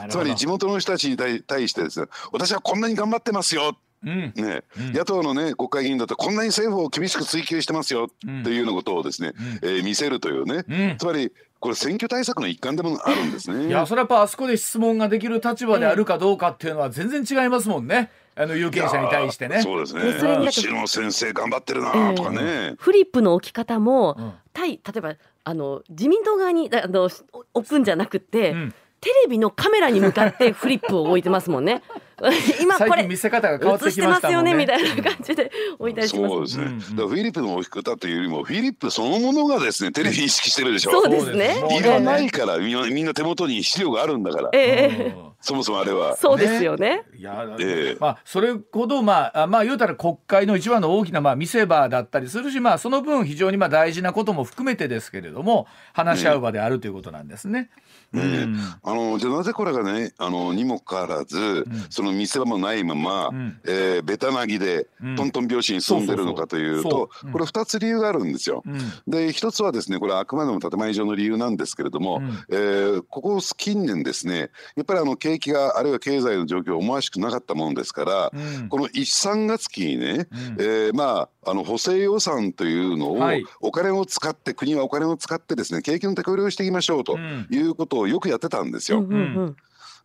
[0.09, 13.67] つまり地元の人たちに対してですね私はこんなに頑張ってますよね、うん、野党のね国会議員だとこんなに政府を厳しく追及してますよっていうようなことをですね、うん、えー、見せるというね、つまりこれ選挙対策の一環でもあるんですね。
[13.67, 18.09] いやそれはやっぱあそこで質問ができる立場であるかどうかっていうのは全然違いますもんね。
[18.35, 19.61] あの有権者に対してね。
[19.61, 20.13] そうですね。
[20.17, 27.09] それに白野先生頑張ってるなとかね、えー、フリップの置き方も、対例えばあの自民党側にあの
[27.53, 28.51] 置くんじゃなくて。
[28.51, 31.81] うんテレビのカメラに向かってフリップを置いてますもんね。
[32.61, 34.53] 今これ見せ方が変わってきましたもんね。
[34.55, 36.33] ますよねみたいな感じで置いたりします。
[36.33, 36.95] そうですね、うんうん。
[36.95, 40.91] だフィリップの置き方というよりもフィリップそのものがですねテレビ意識してるでしょ。
[40.91, 41.63] そうですね。
[41.79, 44.49] いらないからみんなみんな手元に資料があるんだから。
[44.53, 45.13] ええ。
[45.23, 46.17] うんそもそもあれは。
[46.17, 47.03] そうですよね。
[47.17, 47.97] いや、ええ。
[47.99, 57.69] まあそれほどまああまあ言うたら国会の一番の大きなまあ見せ場だったりするしまあその分非常にまあ大事なことも含めてですけれども話し合う場であるということなんですね。
[58.11, 58.57] ねうん。
[58.83, 63.59] あのじゃあなぜこれがねあのにもかかわらず、その見せ場もないまま、ん。
[63.65, 65.15] えーベタなぎでうん。
[65.15, 68.63] トントン拍子に進んでるのかというとこれ2つ理由があるんですよ。
[68.65, 69.11] うん。
[69.11, 72.29] で一つはですねこれはあくまでも建前上の理由なんですけれども、うん。
[72.49, 78.69] えーここ近年ですねやっぱりあの景気があるいは経済の状況思わしくなかったものですから、うん。
[78.69, 80.57] この13月期にね、うん。
[80.59, 83.43] えーまああの補正予算というのを、はい。
[83.61, 87.47] お金を使って国はお金を使ってですね景気の手こ入れをしていきましょうとうん。
[87.49, 88.99] いうことをよくやってたんですよ。
[88.99, 89.55] うんうんうん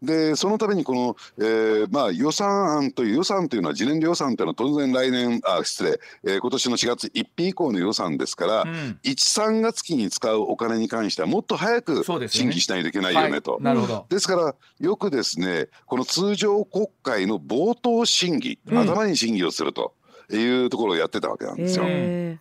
[0.04, 13.54] でそのためにこの、えーまあ、予算案という予算というのは次年度予算というのは当然来年あ失礼、えー今年の4月1日以降の予算ですから、うん13月期に使うお金に関してはもっと早くそうですよね審議しないといけないよねと。
[13.54, 14.06] はい、なるほど。
[14.08, 19.94] ですからよくですねこの通常国会の冒頭審議、うん頭に審議をすると
[20.30, 21.84] いうところをやってたわけなんですよ。
[21.86, 22.38] え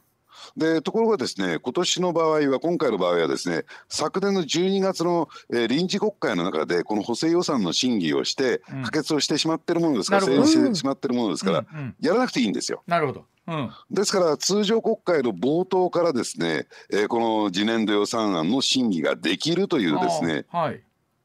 [0.55, 11.65] でところがですね今年の場合は今回の場合はですね昨年の12月の、えー臨時国会の中でこの補正予算の審議をしてうん可決をしてしまってるものですから成立してしまってるものですから、
[11.99, 12.83] やらなくていいんですよ。
[12.85, 13.25] なるほど。
[13.47, 13.71] うん。
[13.91, 20.81] ですから通常国会の冒頭からですね、えーこの次年度予算案の審議ができるというですねはい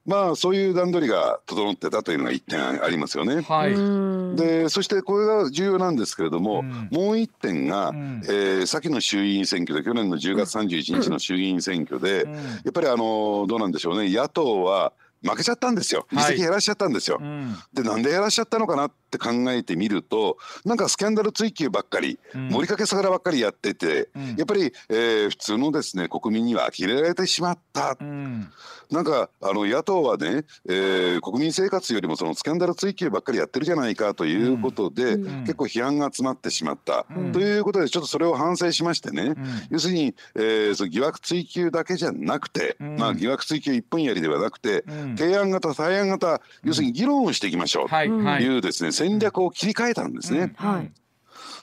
[0.08, 3.42] まあそういう段取りが整ってたというのが一点ありますよね。
[3.42, 3.72] はい。
[3.74, 4.36] うん。
[4.36, 6.88] でそしてこれが重要なんですけれども、うん。
[6.90, 8.22] もう一点が、うん。
[8.24, 12.34] えー先の衆議院選挙で去年の10月31日の衆議院選挙で、うん。
[12.34, 12.40] や
[12.70, 14.10] っぱりあのどうなんでしょうね。
[14.10, 14.92] 野党は
[15.22, 16.06] 負けちゃったんですよ。
[16.12, 17.18] 議席減らしちゃったんですよ。
[17.20, 17.54] うん。
[17.74, 22.48] でなんで減らしちゃったのかなって考えてみるとなんかスキャンダル追及ばっかり、うん。
[22.50, 24.36] 盛りかけさがらばっかりやってて、うん。
[24.36, 28.48] やっぱり、えー普通のですね国民には呆れられてしまった、うん
[28.90, 35.26] なんかあの野党はね、えー国民生活よりもそのスキャンダル追及ばっかりやってるじゃないかということで、うん。
[35.26, 35.40] うん。
[35.40, 37.32] 結構批判が集まってしまった、うん。
[37.32, 39.36] ということでちょっとそれを反省しましてね、うん。
[39.70, 42.96] 要するに、えーその疑惑追及だけじゃなくて、うん。
[42.96, 45.16] まあ、疑惑追及一本やりではなくて、うん。
[45.16, 47.82] 提案型対案型要するに議論をしていきましょう。
[47.84, 48.44] うんとはいはい。
[48.44, 50.54] いうですね、戦略を切り替えたんですね。
[50.60, 50.68] うん。
[50.68, 50.92] はい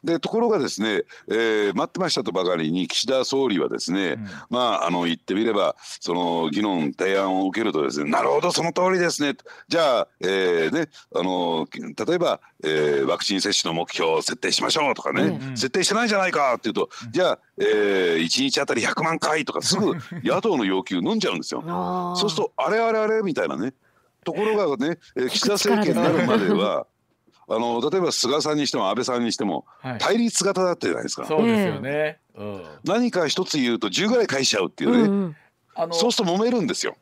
[0.06, 4.28] でところがですね、えー待ってましたとばかりに岸田総理はですね、うん。
[4.50, 9.36] まああの言ってみればその議論提案を受けるとですねなるほどその通りですね
[9.68, 21.64] じゃあ、えーねあの例えば、えーワクチン接種の目標を設定しましょうとかね、うん設定してないじゃないかっていうと、じゃあ、えー、1日あたり100万回とかすぐ野党の要求飲んじゃうんですよ。
[22.16, 23.74] そうするとあれあれあれみたいなね。
[24.24, 26.88] ところがね、えー岸田政権になるまでは
[27.48, 31.26] あの例えば菅さんにしても安倍さんにしてもはい対立型だったじゃないですか。
[31.26, 32.20] そうですよね。
[32.36, 35.36] うん何か一つ言うと10ぐらい返しちゃうっていうね、うんうん
[35.78, 36.96] あのそうすると揉めるんですよ。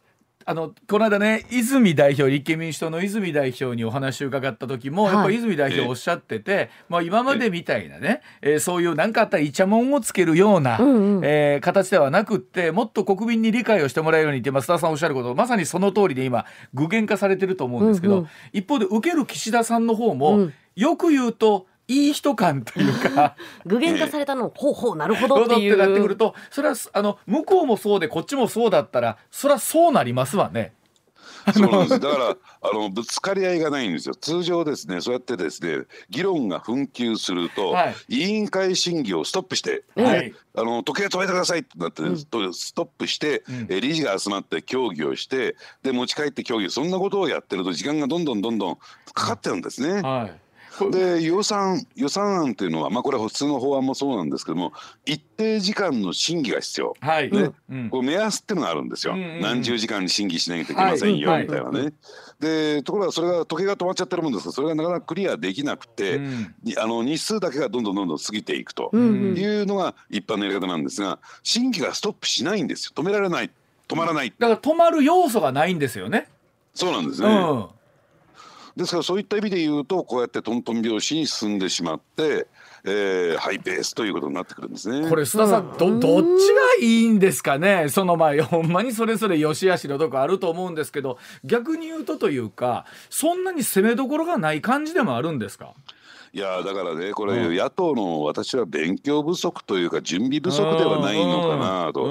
[0.46, 5.14] あのこの間ね泉代表立憲民主党の泉代表にお話を伺った時も、はい。
[5.14, 11.26] やっぱり泉代表おっしゃってて、まあ、今までみたいなね、えーそういう何かあったらイチャモンをつけるような、うんうん。
[11.26, 18.30] えー形ではなくってもっと国民に理解をしてもらえるようにって増田さんおっしゃることまさにその通りで今具現化されてると思うんですけど、うんうん。
[18.52, 20.54] 一方で受ける岸田さんの方も、うん。
[20.76, 23.36] よく言うといい人感というか。
[23.66, 25.74] 具現化されたのほうほうなるほどっていう。
[25.74, 30.74] ってなってくるとそれはあの向こうもそうでこっちもそうだったらそれはそうなりますわね。
[31.54, 32.00] そうなんです。
[32.00, 34.16] だから あのぶつかり合いがないんですよ。
[34.16, 37.96] 通常ですねそうやってですね議論が紛糾すると、はい。
[38.08, 40.34] 委員会審議をストップして、はい。
[40.56, 42.24] あの時計止めてくださいってなって、うん。
[42.26, 43.68] とストップして、うん。
[43.70, 48.76] え理事が集まって協議をしてで持ち帰って協議そんなことをやってると時間がどんどんどんどん
[49.14, 50.02] かかってるんですね。
[50.02, 50.40] はい
[50.92, 54.74] で予算予算案というのは、まあ、これは普通の法案もそうなんですけども
[55.06, 56.96] 一定時間の審議が必要。
[57.00, 57.52] はい、ね。
[57.70, 59.42] うんこう目安っていうのがあるんですよ、うんうんうん。
[59.42, 61.40] 何十時間に審議しなきゃいけませんよ、は。
[61.40, 61.44] い。
[61.44, 61.94] みたいなね。
[62.40, 66.56] でところがそれが時計が止まっちゃってるもんですからそれがなかなかクリアできなくて、うん。
[66.64, 72.92] にあの日数だけがどんどんどんどん過ぎていくというのが一般のやり方なんですが審議がストップしないんですよ。
[72.96, 73.52] 止められない。
[73.88, 76.28] 止まらない、だから止まる要素がないんですよね。
[76.74, 77.28] そうなんですね。
[77.28, 77.68] うん。
[78.76, 82.48] ですからそういった意味で言うとこうやってトントン拍子に進んでしまって、
[82.86, 85.08] えーハイペースということになってくるんですね。
[85.10, 87.88] これ須田さんどどっちがいいんですかね？
[87.90, 95.74] そのまあ ほんまにそれぞれ良し悪しのとこあると思うんですけど逆に言うとというかそんなに攻めどころがない感じでもあるんですか？
[96.36, 102.08] いやだからねこれ、野党の私は勉強不足というか準備不足ではないのかなと、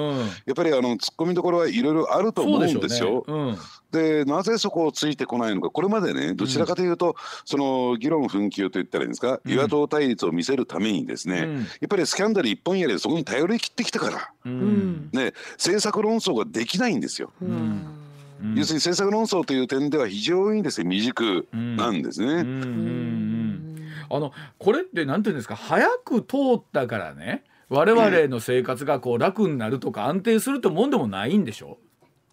[0.46, 3.24] やっぱりあの突っ込みどころはいろいろあると思うんですよ。
[3.90, 17.32] でなぜそこをついてこないのかこれまでねどちらかというと、うん、その議論紛糾といったらいいんですか、与野党対立を見せるためにですね、うん、やっぱりスキャンダル一本やりでそこに頼り切ってきたから、うん、ね、政策論争ができないんですよ。
[18.56, 22.40] 要するに政策論争という点では非常にですね未熟なんですね。
[24.10, 31.78] あのこれってなんていうんですか早く通ったからね我々の生活がこう楽になるとか安定するってもんでもないんでしょ？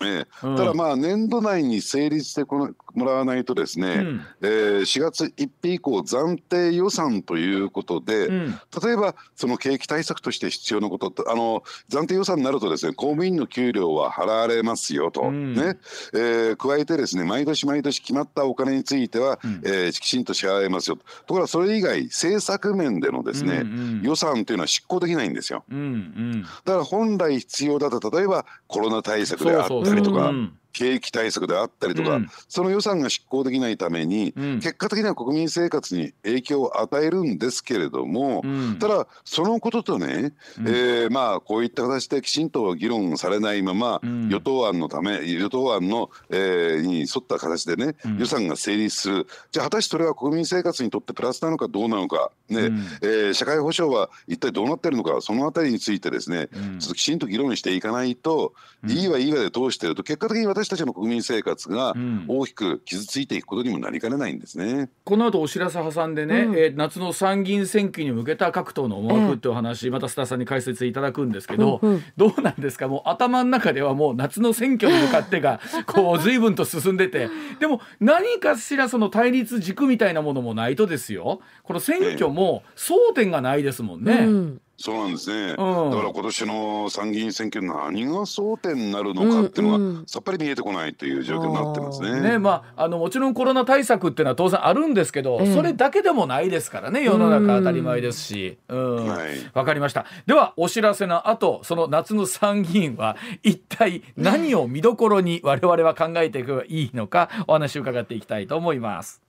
[0.01, 15.77] ええ、ただまあ年度内に成立してこのもらわないとですね、うん、えー、4月1日以降暫定予算ということで、うん、例えばその景気対策として必要なことあの暫定予算になるとですね公務員の給料は払われますよと、うん、ね。
[16.13, 21.33] えー、加えてですね毎年毎年決まったお金については、うん、えー、きちんと支払えますよと。
[21.33, 30.31] ころがそれ以外政策面でのですね、うんうん、予算というのは執行できないんですよ、うんうん、だから本来必要だった例えばコロナ対策であったりとか。
[30.73, 49.27] 景気対策であったりとか、うん、その予算が執行できないために、うん、結果的には国民生活に影響を与えるんですけれども、うん、ただそのこととね、うん、えー、まあこういった形できちんと議論されないまま、与党案のため与党案の、えー、に沿った形でね、予算が成立する。
[49.51, 52.69] じゃあ果たしてそれは国民生活にとってプラスなのかどうなのか、ね
[53.01, 58.53] えー、社会保障は一体どうなってるのかそのあたりについてですね、ちょっときちんと議論していかないと、
[58.87, 61.95] いいはいいわで通してると結果的に私たちの国民生活が
[62.27, 64.65] 大きく傷ついていくことにもなりかねないんですね。
[64.65, 72.87] うん、この後お知らせ挟んでね、うん、えー、夏の参議院選挙に向けた各党の思惑っていう話、うん、また須田さんに解説いただくんですけど、うんうん、どうなんですか？
[72.87, 77.29] もう頭の中ではもう夏の選挙に向かってが こう随分と進んでて。
[77.59, 81.41] でも何かしらその対立軸みたいなものもないとですよ。
[81.63, 84.13] この選挙も争点がないですもんね。
[84.13, 92.09] うんそうなんですね、うん、だから今年の参議院選挙何が争点になるのかっていうのがさっぱり見えてこないという状況になってますね。
[92.11, 98.57] うん、ねまああのもちろんコロナ対策っていうのは当然あるんですけど、それだけでもないですからね世の中当たり前ですし。
[98.69, 100.05] うん、はい、分かりました。
[100.25, 109.28] ではお知らせの後その夏の参議院は一体何を見どころに我々は考えていけばいいのかお話を伺っていきたいと思います。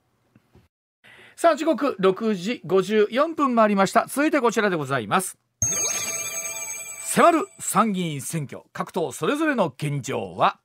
[1.43, 4.05] さあ時刻6時54分回りました。
[4.07, 5.39] 続いてこちらでございます。
[7.07, 8.65] 迫る参議院選挙。
[8.75, 10.61] 各党それぞれの現状は？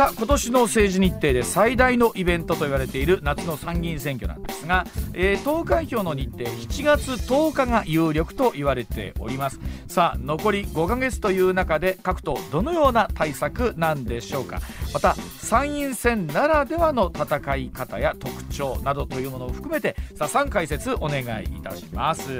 [0.00, 9.60] さあ今年の政治日程で最大のイベントと言われている夏の参議院選挙なんですが、えー、投開票の日程7月10日が有力と言われております。
[9.88, 14.60] さあ残り5ヶ月という中で各党どのような対策なんでしょうか。
[14.94, 22.30] また参院選ならではの戦い方や特徴などというものを含めてさあ3解説お願いいたします。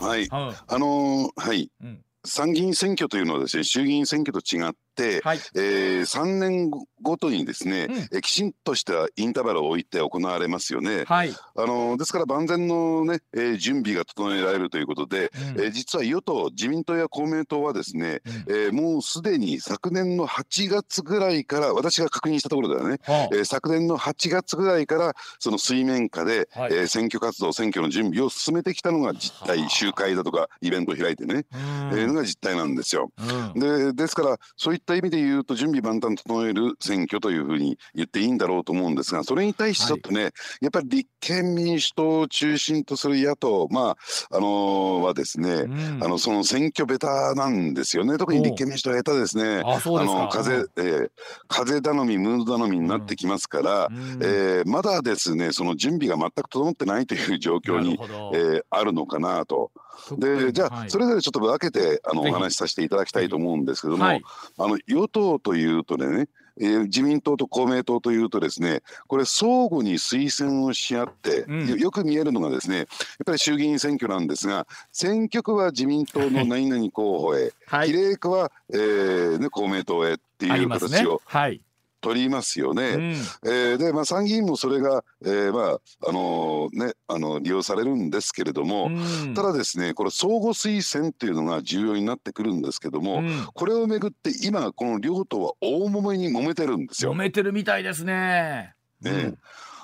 [0.00, 2.00] はい、あのー、はい、うん。
[2.24, 4.78] 参議院選挙というのはですね衆議院選挙と違って、
[5.24, 6.70] はい、えー、3年
[7.02, 11.04] ごとにですね、うん、えきちんとしたインターバルを置いて行われますよね。
[11.06, 33.10] はい、あのですから万全のね、えー、準備が整えられるということで、うん、えー、実は与党自民党や公明党はですね、うん、えー、もうすでに昨年の8月ぐらいから私が確認したところではね、はあ、えー、昨年の8月ぐらいからその水面下で、はい、えー、選挙活動選挙の準備を進めてきたのが実態、はあ、集会だとかイベントを開いてね、えー、のが実態なんですよ。
[33.54, 43.96] でですからそういった意味で言うと準備万端整える選挙というふうに言っていいんだろうと思うんですがそれに対してちょっとね、はい、やっぱり立憲民主党を中心とする野党ま
[44.30, 48.18] ああのー、はですね、うん、あのその選挙ベタなんですよね。
[48.18, 49.62] 特に立憲民主党は下手ですね。
[49.64, 51.10] あの風、えー、
[51.48, 57.98] 風頼みムード頼みになってきますから、うん、えー、まだですねその準備が全く整ってないという状況に、
[58.34, 59.70] えー、あるのかなと。
[60.18, 64.22] でじゃあ、それぞれちょっと分けてあのお話しさせていただきたいと思うんですけども、はい、
[64.58, 66.28] あの与党というとね
[66.60, 72.86] えー、自民党と公明党というとですねこれ相互に推薦をし合って、うん、よく見えるのがですねやっ
[73.24, 81.18] ぱり衆議院選挙なんですが選挙区は自民党の 何々候補へ、はい、比例区は、えーね、公明党へっていう形を、ね。
[81.24, 81.60] はい、
[82.02, 82.82] 取りますよね。
[82.82, 83.00] うん、
[83.44, 88.90] えー、で、まあ、参議院もそれが、えー、まああのー、ね、あの利用されるんですけれども、う
[89.28, 97.14] ん、ただですねこれ相互推薦っていうのが重要になってくるんですけども、うん、これをめぐって今この両党は大揉めに揉めてるんですよ。
[97.14, 98.74] 揉めてるみたいですね。
[99.00, 99.34] ね、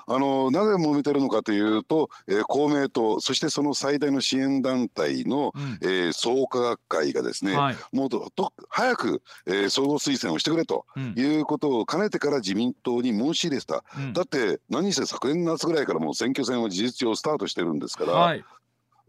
[0.09, 8.31] あのなぜ揉めてるのかというと、えー、公明党そしてその最大の支援団体の、うん、えー、創価学会がですね、はい、もっと
[8.69, 18.13] 早く、えー、総合推薦をしてくれということを兼ねてから自民党に申し入れてた、うん、だって何せ昨年夏ぐらいからもう選挙戦は事実上スタートしてるんですから。
[18.13, 18.43] はい。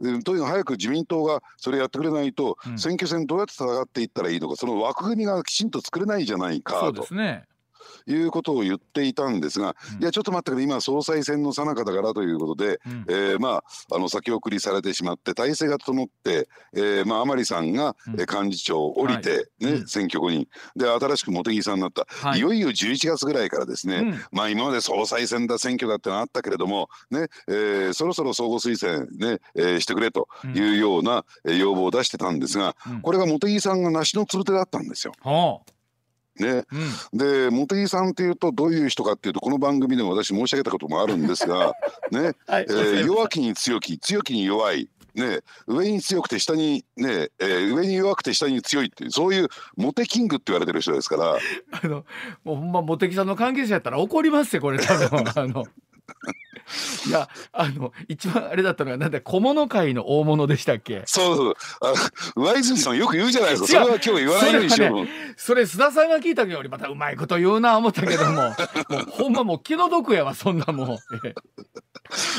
[0.01, 6.81] とにかく早く自民党がそれやってくれないと、うん、選挙戦どうやって戦っていったらいいのかその枠組みがきちんと作れないじゃないかと。
[6.81, 7.45] そうですね
[8.07, 20.49] いうことを言っていたんですが、うん、いやちょっと待ってくれ今総裁選の最中だからということで、うん、えー、まああの先送りされてしまって体制が整って、えー、まあ甘利さんが、うん、幹事長を降りてね、はい、選挙後に。
[20.77, 35.13] で新しく茂木さんになった、はい、いよいよ11月ぐらいからですね、まあ今まで総裁選だ選挙だってのあったけれどもね、えー、そろそろ相互推薦ね、えー、してくれというような、要望を出してたんですが、これが茂木さんが梨のつる手だったんですよ。
[35.23, 35.80] はあ
[36.41, 36.65] ね、
[37.13, 41.75] うん、で茂木さんっていうとどういう人かっていうとこの番組でも私申し上げたこともあるんですが、
[42.11, 42.33] ね。
[42.47, 44.89] はい、えー、弱気に強気強気に弱い。
[45.13, 51.35] ね、上に強くて下にね、えー、上に弱くて下に強いっていうそういうモテキングって言われてる人ですから。
[51.83, 52.05] あの
[52.45, 55.25] もうほんま茂木さんの関係者やったら怒りますよこれ多分。
[55.35, 55.67] あの
[57.07, 61.03] いやあの一番あれだったのはなんだ小物界の大物でしたっけ？
[61.07, 61.55] そうそう。
[61.81, 61.95] あ
[62.37, 63.69] 上泉さんよく言うじゃないですか。
[63.69, 68.55] それは今日言わないようにしよう、ね、それ須田さんが聞いたよりまたうまいこと言うな思ったけども もう
[69.11, 70.89] ほんまもう気の毒やわそんなもん。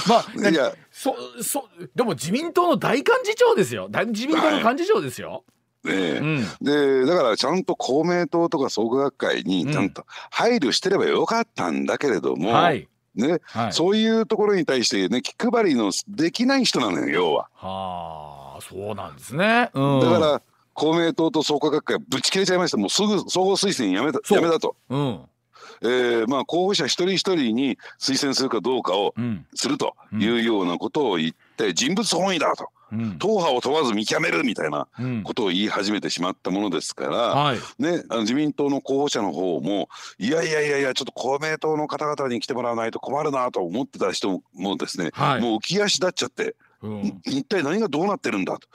[0.08, 0.74] まあいや。
[0.92, 3.88] そそでも自民党の大幹事長ですよ。
[3.90, 5.44] 大自民党の幹事長ですよ。
[5.84, 12.56] ね、うん、でだからちゃんと公明党とか創価学会にちゃんと配慮してればよかったんだけれども、うん。
[12.56, 17.50] はい、ね、はい、そういうところに対してね気配りのできない人なのよ要は。
[17.54, 19.70] はあそうなんですね。
[19.74, 20.42] うん、だから
[20.74, 24.76] 公明党と創価学会ぶち切れちゃいましたもうすぐ総合推薦やめたやめたと。
[24.90, 25.22] うん
[25.84, 29.16] えーまあ、候補者一人一人に推薦するかどうかを
[29.56, 32.70] するというようなことを言って人物本位だと。
[33.20, 34.88] 党派を問わず見極めるみたいな
[35.24, 46.56] ことを言い始めてしまったものですから、ね、あの自民党の候補者の方もいやいやいやいやちょっと公明党の方々に来てもらわないと困るなと思ってた人もですね、はい、もう浮き足立っちゃって。
[46.82, 48.68] うん、一体何がどうなってるんだと。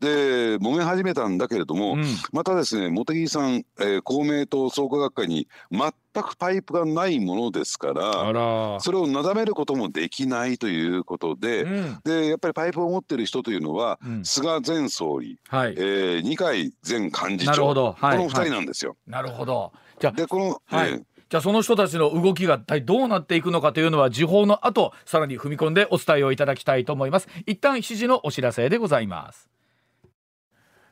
[0.00, 5.92] で揉め始めたんだけれども、うん、またですね茂木さん、えー、公明党創価学会に全
[6.24, 18.96] くパイプがないものですからそれをなだめることもできないということでうん、でやっぱりパイプを持ってる人というのは、菅前総理、はい、えー、二階前幹事長、はい、この二人なんですよ。
[19.06, 19.72] なるほど。
[20.00, 21.02] じゃでこの、はい、えー
[21.32, 27.28] じゃあその人たちの動きが一体どうなっていくのかというのは時報の後さらに踏み込んでお伝えをいただきたいと思います。
[27.46, 29.48] 一旦7時のお知らせでございます。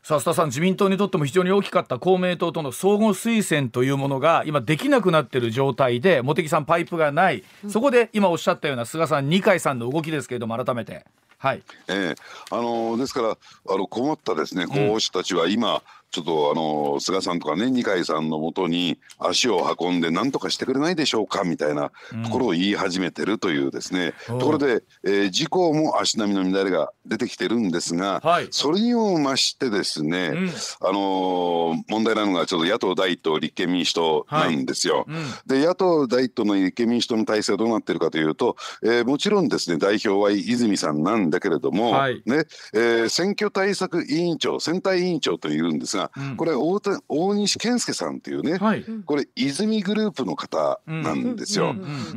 [0.02, 11.04] さあ須田さん自民党にとっても非常に大きかった公明党との相互推薦というものが今できなくなっている状態で茂木さんパイプがない、そこで今おっしゃったような菅さん二階さんの動きですけれども改めて。
[11.36, 12.16] はい、えー、
[12.50, 15.80] あのですからあの困ったですね候補者たちは今、うん
[16.10, 21.92] ちょっとあの菅さんとかね二階さんのもとに足を運んで何とかしてくれないでしょうかみたいな
[22.24, 35.06] ところを言い始めてるというですね、うん、ところで、えー、事故も足並みの乱れが出てきてるんですが、はい、それにも増してですね、うん、あのー、問題なのがちょっと野党第一党立憲民主党なんですよ。
[35.08, 35.16] はい。
[35.16, 42.44] うん、で野党第一党の立憲民主党の体制はどうなってるかというと、えー、もちろんですね代表は泉さんなんだけれども、はい、ね
[42.74, 51.74] えー、選挙対策委員長選対委員長というんですがが、うん、これ大大西健介さんっていうね、はい、これ泉グループの方なんですよ。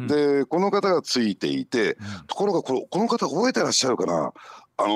[0.07, 4.33] でこの方がついていてところがこのこの方覚えてらっしゃるかな
[4.75, 4.93] あの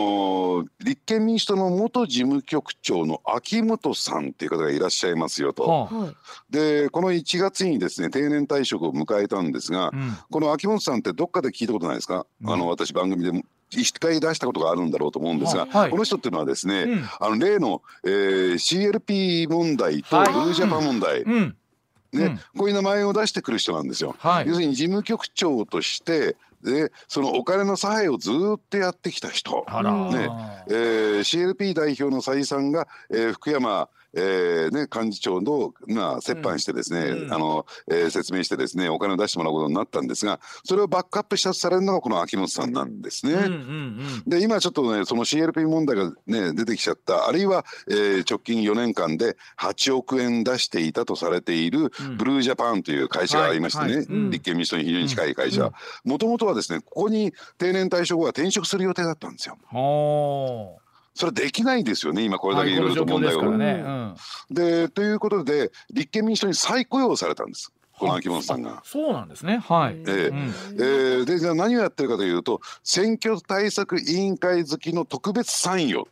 [0.64, 5.64] ー、立憲民主党の元事務局長の秋元さんっていう方がいらっしゃいますよと。
[5.64, 6.14] はあ、
[6.50, 21.54] でこの1月にですね定年退職を迎えたんですが、うん、この秋元さんってどっかで聞いたことないですか、うん、あの私番組で一回出したことがあるんだろうと思うんですが、はい、この人っていうのはですね、うん、あの例の、えー、CLP 問題とブルージャパン問題、はい
[22.14, 24.16] ね、うん、こういう名前を出してくる人なんですよ。
[24.20, 29.66] はい、要するに事務局長としてでそのお金の差配をずっとやってきた人、
[30.12, 30.30] ね。
[30.68, 43.34] えー、CLP 代表の蔡さんが、えー、福山えーね、幹事長の、まあ、折半してですね、うん、あのえー、説明してですねお金を出してもらうことになったんですがそれをバックアップしたされるのがこの秋元さんなんですね。
[43.34, 47.28] うんうんうん、で今ちょっとねその CLP 問題が、ね、出てきちゃった。
[47.28, 55.72] あるいは、えー、直近4年間で8億円出していたとされているブルージャパンという会社がありましてね、はいはい、立憲民主党に非常に近い会社。
[56.04, 59.58] もともとはですねここに定年退職後は転職する予定だったんですよ。
[61.18, 64.16] それできないですよね今これだけいろいろと問題が、はいねうん、
[64.52, 67.74] でということで立憲民主党に再雇用されたんです。
[67.98, 68.84] この秋元さんが。
[68.86, 69.58] そうなんですね。
[69.58, 69.96] はい。
[69.96, 76.08] えー、うん、えー、でじゃあ何をやってるかというと選挙対策委員会好きの特別参与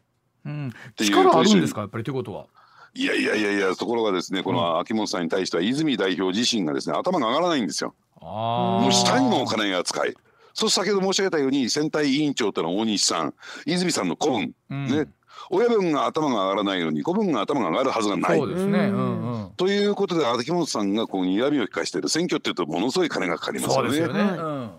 [0.45, 1.82] うん、力あるんですか？
[1.82, 2.45] やっぱりということは。
[2.93, 7.93] いやいやいやいやところがですねこの秋元さんに対しては泉代表自身がですね頭が上がらないんですよ。
[8.22, 10.16] もう下にもお金が使い。
[10.56, 13.34] そう先ほど申し上げたように選対委員長というのは大西さん
[13.68, 15.08] 泉さんの子分、うん、ね
[15.51, 18.39] 親分が頭が上がらないのに子分が頭が上がるはずがない。
[18.39, 23.89] そうですね、うんうん、ということで秋元さんがこう睨みを利かしている選挙っていうとものすごい金がかかりますよね。
[23.89, 24.72] そうですよね、うん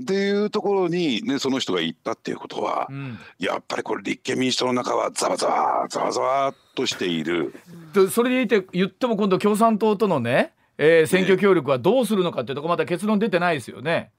[0.00, 7.54] っていうところに、ね、その人が言ったっていうことは、うん、やっぱりこれ立憲民主党の中はざわざわざわざわとしている。
[7.92, 14.12] でそれでいて言っても今度共産党とのね、えー、選挙協力はどうするのかっていうとこまだ結論出てないですよね。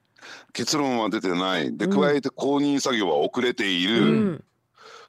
[0.53, 1.75] 結論は出てない。
[1.77, 4.05] で加えて公認作業は遅れている。
[4.05, 4.43] うん。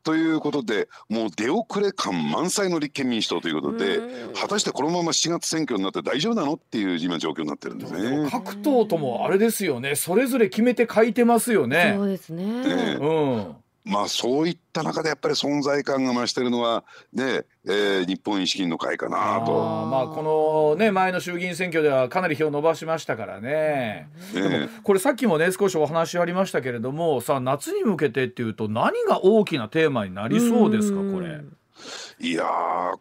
[0.05, 4.01] ということでもう出遅れ感満載の立憲民主党ということで
[4.39, 8.29] 果たしてこのまま7月選挙になって大丈夫なのっていう今状況になってるんですね。
[8.31, 9.95] 各党ともあれですよね。
[9.95, 11.95] それぞれ決めて書いてますよね。
[11.97, 19.83] そうですね、ね、うんまあそういった中でやっぱり存在感が増してるのはね、えー、日本維新の会かなと。
[19.83, 24.09] あまあこのね前の衆議院選挙ではかなり票を伸ばしましたからね。
[24.35, 31.41] ねこれさっきもね少しお話ありましたけれどもさあ夏に向けてっていうと何が大きなテーマになりそうですかこれ？
[32.21, 32.45] いや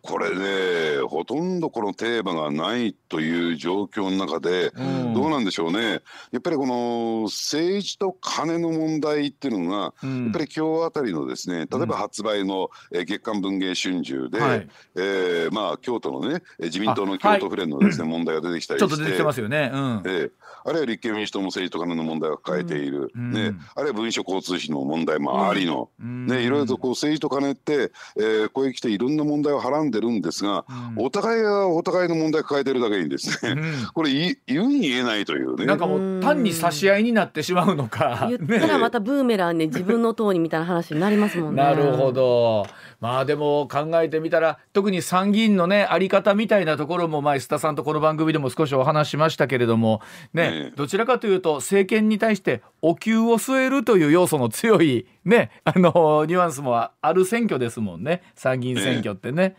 [0.02, 6.02] これねほとんどこのテーマがないという状況の中で、うん、どうなんでしょうね。
[6.32, 19.72] やっぱりこの政治と金の問題っていうのが、うん、やっぱり今日あたりのですね例えば発売の、え月刊文芸春秋で、はい、えー、まあ、京都のね自民党の京都府連のですね、はい、問題が出てきたりしてちょっと出てきてますよね。
[19.74, 20.32] うん、えー
[20.66, 30.66] あるいは立憲民主党も政治と金の問題を抱えている、うん、ね、あるいは文書交通費の問題もありの、うん、ね、いろいろとこう政治と金って、えー、ここへ来ていろんな問題をはらんでるんですが、
[30.98, 33.62] うん、お互いがお互いの問題を抱えてるだけにですね、
[33.94, 35.66] これ言うに言えないというね。
[35.66, 38.28] なんかもう単に差し合いになってしまうのか。
[38.30, 41.64] 言ったらまたブーメランね自分の党にみたいな話になりますもんね。
[41.64, 42.66] なるほど。
[43.04, 50.02] まあでも考えてみたら特に参議院のねあり方みたいなところも前須田さんとこの番組でも少しお話しましたけれども
[50.34, 59.58] ね、どちらかというと政権に対してお給を据えるという要素の強いねあのニュアンスもある選挙ですもんね参議院選挙ってね。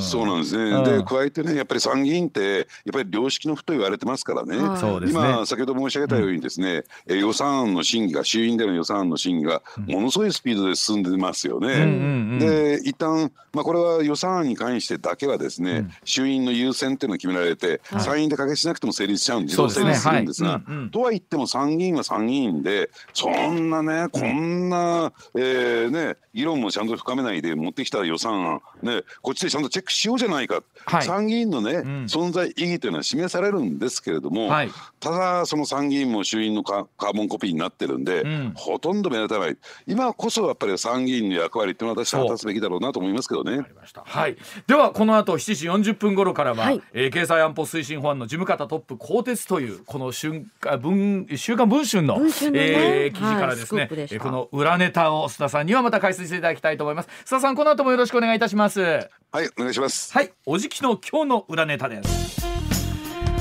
[0.00, 12.38] そうなんですね、うん、で加えてねやっぱり参議院ってやっぱり良識の府と言われてますからね、はい、今先ほど申し上げたようにですね、うん、予算案の審議が衆院での予算案の審議がものすごいスピードで進んでますよね。
[12.38, 20.60] で一旦まあこれは予算案に関してだけはですね、うん、衆院の優先っていうのを決められて、はい、参院で可決しなくても成立しちゃうんで自動成立するんですが、
[20.90, 39.56] とは言っても参議院は参議院でそんなねこんな、えー、ね議論もちゃんと深めないで持ってきた予算案ねこっちでちゃんとチェックしようじゃないか、はい、参議院のね、うん、存在意義というのは示されるんですけれども、はい、ただその参議院も衆院のカーボンコピーになってるんで、うん、ほとんど目立たない。
[39.86, 43.60] 今こそやっぱり参議院の役割っていうのは私は果たすべきだろうなと思いますけどね。
[44.04, 44.36] はい、
[44.66, 50.44] ではこの後7時40分頃からは、はい、えー、経済安保推進法案の事務方トップ更迭というこの週
[50.80, 57.08] 文週刊文春の文春の、ね、えー、記事からですね、はい、えー、この裏ネタを須田さんにはまた解説していただきたいと思います。
[57.24, 60.12] 須田さんこの後もよろしくお願いいたしますはいお願いします。
[60.12, 62.40] はいおじきの今日の裏ネタです。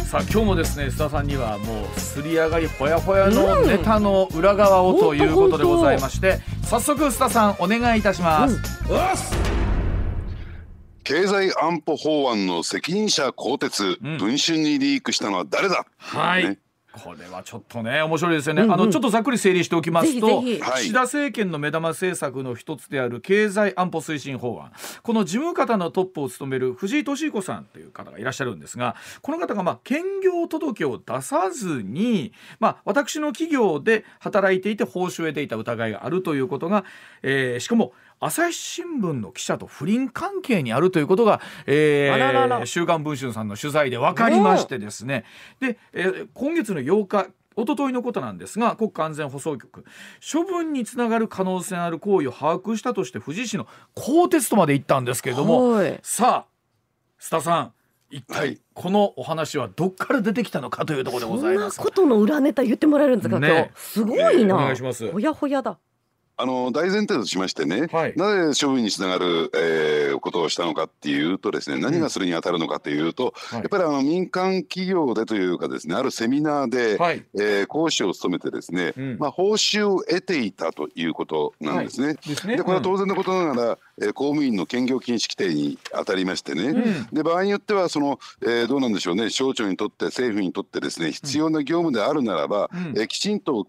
[0.08, 8.62] さあ今日もですね須田さんにはもうすり上がりほやほやのネタの裏側をということでございまして、うん、早速須田さんお願いいたします、うん、
[11.04, 15.88] 経済安保法案の責任者更迭、うん、文春にリークしたのは誰だ？
[15.98, 16.60] はい、ね
[16.92, 24.72] これはちょっとね面白いですよね、うんうん、あのちょっとざっくり整理しておきますと岸田政権の目玉政策の一つである経済安保推進法案。
[25.04, 36.86] この事務方のトップを務める藤井敏彦さんという方がいらっしゃるんですがこの方がまあ兼業届を出さずに、まあ、私の企業で働いていて報酬を得ていた疑いがあるということが、
[37.22, 45.24] えー、しかも朝日新聞の記者と不倫関係にあるということが、えー、週刊文春さんの取材で分かりましてですね
[45.59, 49.86] で、えー、今月の8日一昨日のことなんですが国家安全保障局
[50.32, 56.45] 処分につながる可能性のある行為を把握したとして富士市の更迭とまで行ったんですけれどもさあ
[57.20, 57.74] 須田さん
[58.11, 61.76] 一体このお話はどっから出てきたのかというところでございます。
[61.76, 64.55] そんなことの裏ネタ言ってもらえるんですか、ね、今日すごいな。
[64.55, 65.11] お願いします。
[65.11, 65.78] ほやほやだ。
[66.42, 82.08] あの大前提としましてね、はい、なぜ処分につながる、えー、ことをしたのかっていうとですね何がそれに当たるのかというと、うん、やっぱりあの民間企業でというかですねあるセミナーで、はい、えー、講師を務めてですね、うん、まあ、報酬を得ていたということなんですね。
[82.08, 82.18] はい、
[82.48, 93.68] で、ね、これは当然のことながら、えー、公務員の兼業禁止規定に当たりましてね、うん、で場合によってはその、えー、どうなんでしょうね省庁にとって政府にとってですね必要な業務であるならば、うん、えー、きちんと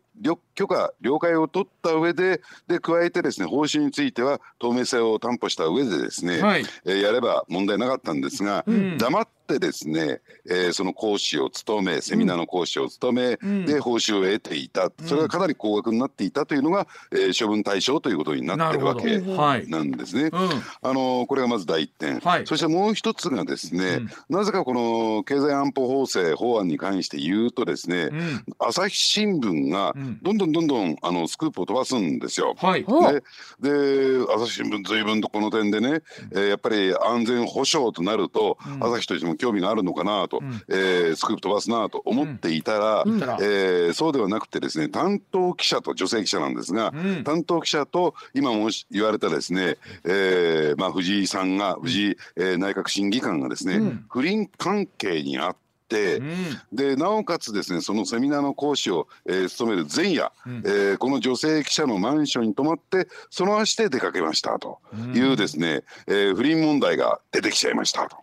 [0.54, 14.90] 許可了解を取った上でで加えてですね報酬については透明性を担保した上でですね、はい、えー、やれば問題なかったんですが、うん、黙ってですね、えー、その講師を務めセミナーの講師を務め、うん、で報酬を得ていた。
[15.04, 20.30] それがかなり高額になっていたというのが、えー、処分対象ということになってるわけなんですね。
[20.30, 20.48] はい。
[20.82, 28.10] あのこれがまず第一点、はい、そしてもう一つがですね、なぜかこの経済安保法制法案に関して言うとですね、
[28.58, 32.54] 朝日新聞がどんどんどんどんあのスクープを飛ばすんですよ。
[32.56, 32.86] はい、ね、
[33.60, 33.70] で
[34.34, 46.92] 朝日新聞随分とこの点でね、えー、やっぱり安全保障となると、うん、朝日としても興味があるのかなと、うん、えー、スクープ飛ばすなと思っていたら、うん、えー、そうではなくてですね担当記者と女性記者なんですが、
[47.24, 53.80] 担当記者と今も言われたですね、えーまあ、藤井さんが藤井、えー、内閣審議官がですね、
[54.10, 55.60] 不倫関係にあって。、
[55.90, 56.26] うん、
[56.72, 64.78] でなおかつですねそのセミナーの講師を、えー、務める前夜、うん、えー、この女性記者のマンションに泊まってその足で出かけましたと
[65.16, 68.18] いうですね、うん、えー、不倫問題が出てきちゃいましたと。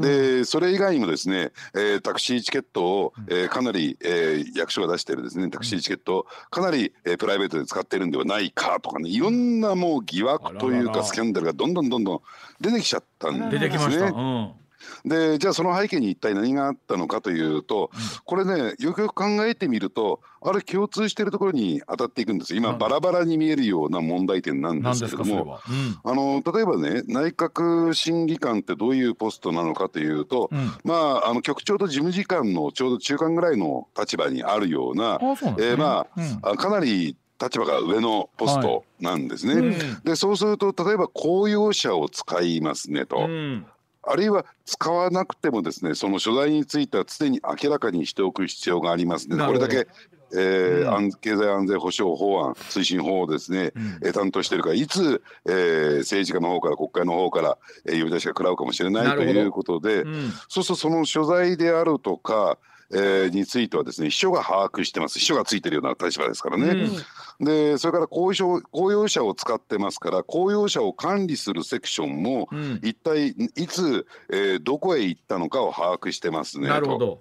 [0.00, 12.20] でそれ以外にもですね、えー、タクシーチケットを、えー、かなり、えー、役所が出しているですねタクシーチケットをかなり、えー、プライベートで使っているんではないかとかねいろんなもう疑惑というかスキャンダルがどんどんどんどん
[12.60, 14.54] 出てきちゃったんですね。
[15.08, 17.90] でじゃあその背景に一体何があったのかというと、
[18.24, 22.54] これねよくよく考えてみるとあれ共通しているところに当たっていくんです。
[22.54, 36.06] 今バラバラに見えるような問題点なんですけれども、うん、あの例えばね内閣審議官ってどういうポストなのかというと、うん、まああの局長と事務次官のちょうど中間ぐらいの立場にあるような、ね、えー、ま
[36.42, 39.54] あ、うん、かなり立場が上のポストなんですね。
[39.54, 39.62] はい。
[39.62, 43.18] うん、でそうすると例えば公用車を使いますねと。
[43.18, 43.66] うん
[44.10, 49.86] あるいは使わなくてもですねその所在については常に明らかにしておく必要がありますのでこれだけ
[50.30, 62.58] えー、うん、経済安全保障法案推進法をですね、うん、担当しているからいつ、えー、政治家の方から国会の方から、えー、呼び出しが食らうかもしれないということで、うん、そうするとその所在であるとか
[62.90, 65.18] えー、についてはですね秘書が把握してます。
[65.18, 66.88] 秘書がついてるような立場ですからね、
[67.40, 77.20] うん、でそれから公用公用車を使ってますから公用車を管理するセクションも、うん、一体いつ、えー、どこへ行ったのかを把握してますねなるほど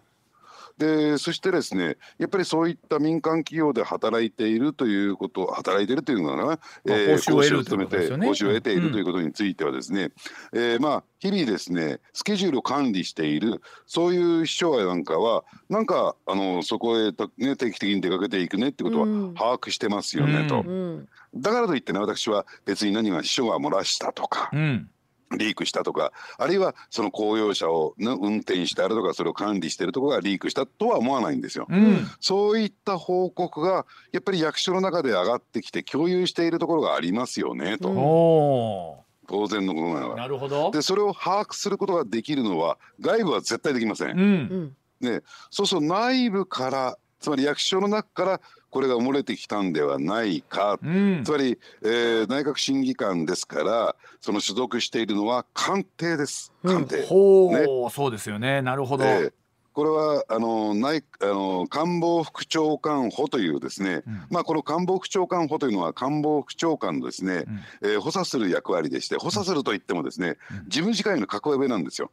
[0.78, 10.12] でそしてですねやっぱりそういった民間企業で働いているということ働いているというのはな、えー、報酬を務めて、報酬を得ているということについてはですね、
[10.52, 19.06] うん、えー、まあ日々ですねスケジュールを管理しているそういう秘書なんかはなんかあのそこへ、ね、定期的に出かけていくねってことは
[19.36, 24.90] 把握してますよね、うん、と、うん、だからといってね私は別に何が秘書が漏らしたとか、うん
[25.36, 37.90] リークしたとかあるいはその公用車を、ね、運転してあるとかそれを管理しているところがリークしたとは思わないんですよ、うん、そういった報告がやっぱり役所の中で上がってきて共有しているところがありますよねと。
[37.90, 39.08] うん。
[39.28, 40.16] 当然のことながら。
[40.16, 40.72] なるほど。
[40.72, 44.18] でそれを把握することができるのは外部は絶対できません。
[44.18, 45.22] うん、ね、
[45.52, 56.52] そうそう内部からつまり役所の中からこれが漏れてきたんではないか、うん、つまり、えー、内閣審議官ですからその所属しているのは官邸です。
[56.66, 58.62] 官邸、うん、ほう、ね、そうですよね。
[58.62, 59.34] なるほど、えー
[59.78, 67.46] これはあの内あの官房副長官補というですね、うん、まあこの官房副長官補というのは官房副長官のですね、
[67.84, 72.10] うん、えー、補佐する役割でして補佐するといってもですね、うん、事務次官の格上なんですよ。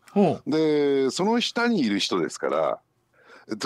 [0.46, 2.80] でその下にいる人ですから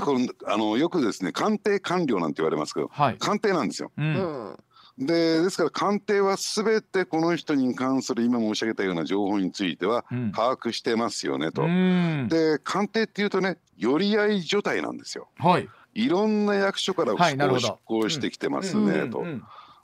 [0.00, 3.92] このあのよくですね官邸官僚なんて言われますけど、はい、官邸なんですよ。
[3.96, 4.56] うん。
[4.98, 10.04] でですから官邸はすべてこの人に関する今申し上げたような情報については
[10.34, 11.62] 把握してますよねと。
[11.62, 15.28] うん、で官邸っていうとね寄り合い所帯なんですよ。
[15.38, 19.24] はい、いろんな役所から執行,、執行してきてますねと。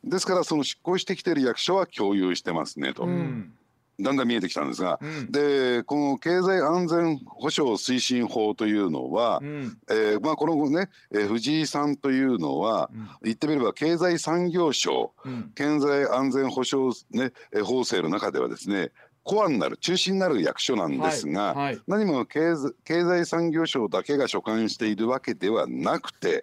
[0.03, 3.05] ですからその執行してきてる役所は共有してますねと。
[3.05, 3.53] うん
[4.01, 15.13] だんだん見えてきたんですが、うん、でこの経済安全保障推進法というのは、うん、えー、まあ、このね、えー、藤井さんというのは、うん、言ってみれば経済産業省、
[15.55, 17.33] 経済安全保障、ね、
[17.63, 18.91] 法制の中ではですね
[19.23, 21.65] コアになる中心になる役所なんですが、はい。
[21.65, 26.43] はい、何も経済産業省だけが所管しているわけではなくて、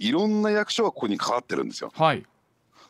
[0.00, 1.92] いろんな役所がここに関わってるんですよ。
[1.94, 2.26] はい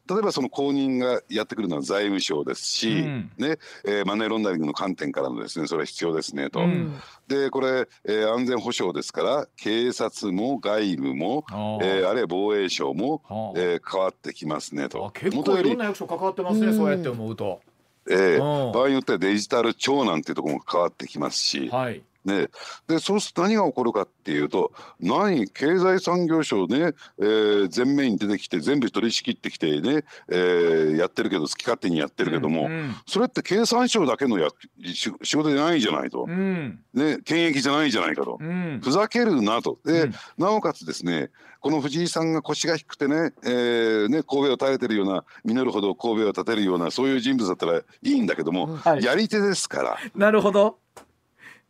[0.09, 6.61] 例えばその後任がやってくるのは財務省ですし、うん、ねえー、マネーロンダリングの観点からもですねそれは必要ですねと。
[6.61, 6.99] うん、
[7.29, 11.45] でこれ、えー、安全保障ですから警察も外務も、
[11.83, 13.23] えー、あるいは防衛省も、
[13.57, 15.11] えー、変わってきますねと。
[15.15, 17.61] 結構いろんな役所関わってますね、そうやって思うと。
[18.09, 22.49] えー、場合によってはデジタル庁なんていうところも変わってきますし、はい、ね、
[22.89, 34.49] でそうすると何が起こるかっていうと何経済産業省ね、えー、前面に出てきて全部取り仕切ってきてね、えー、やってるけど好き勝手にやってるけども、うんうん、それって経産省だけのや
[34.83, 39.79] 仕事じゃないじゃないと、うん、ね、権益じゃないじゃないかと、うん、ふざけるなと。
[39.85, 49.99] で、うん、なおかつですねこの藤井さんが腰が低くてね,、えーね、神戸を垂れてるような実るほど神戸を立てるようなそういう人物だったらいいんだけども、はい、やり手ですから。
[50.15, 50.79] なるほど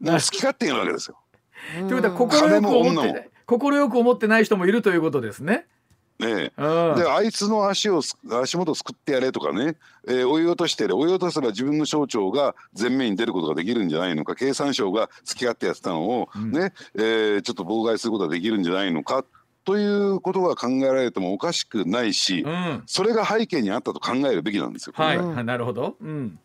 [0.05, 1.18] 好き勝手やるわけですよ。
[1.88, 5.66] ということは快く思って快く思ってない人もいるということですね。
[6.18, 6.62] ねえ、
[6.97, 8.01] であいつの足を
[8.40, 9.76] 足元をすくってやれとかね、
[10.09, 14.34] えー、追い落としてやれ追い落とせば自分の省庁が前面に出ることができるんじゃないのか。
[14.34, 19.26] 経産省が好き勝手やってたのをね、うん、えー、ちょっと妨害することができるんじゃないのか
[19.66, 24.94] ということが考えられてもおかしくないし、うん、それが背景にあったと考えるべきなんですよ。
[24.97, 26.38] はい、なるほど、うん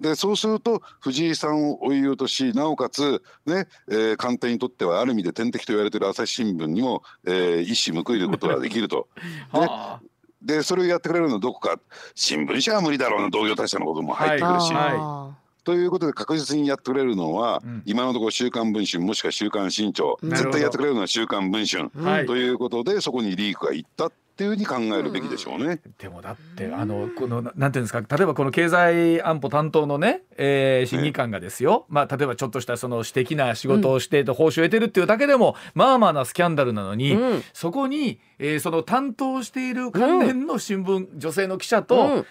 [0.00, 9.08] でそうすると藤井さんを追い落としなおかつね、えー、官邸にとってはある意味で天敵と言われている朝日新聞にも、えー、一矢報いることができると。
[9.52, 10.00] はあ
[10.42, 11.80] でそれをやってくれるのはどこか
[12.14, 14.72] 新聞社は無理だろうな同業他社のことも入ってくるし。
[14.72, 21.90] はいということで確実にやってくれるのは、うん、今のところ「週刊文春」もしくは「週刊新潮」絶対やってくれるのは「週刊文春」
[22.24, 25.80] ということでそこにリークがいったっていうふうに考えるべきでしょうね。
[25.84, 42.24] うん、でもだってあのこのなんていうんですか例えばこの経済安保担当のね、えー、審議官がですよ、ね、まあ例えばちょっとしたその私的な仕事をして報酬を得てるっていうだけでも、うん、まあまあなスキャンダルなのに、うん、そこに、えー、その担当している関連の新聞、女性の記者と、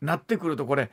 [0.00, 0.90] なってくるとこれ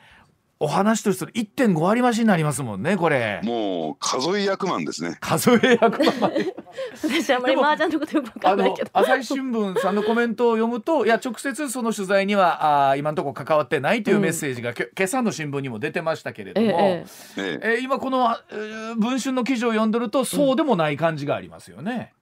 [0.60, 3.42] お話として1.5割増しになりますもんねこれ。
[3.44, 5.18] もう数え役満ですね。
[5.22, 6.32] 数え役満。
[7.04, 8.90] 私あんまり麻雀のことよく分かんないけど。
[8.94, 17.06] 朝日新聞さんのコメントを読むといや直接その取材にはあ今のところ関わってないというメッセージが、うん、今朝の新聞にも出てましたけれども、え
[17.38, 18.36] ええー、今この
[18.98, 22.14] 文春の記事を読んでるとそうでもない感じがありますよね。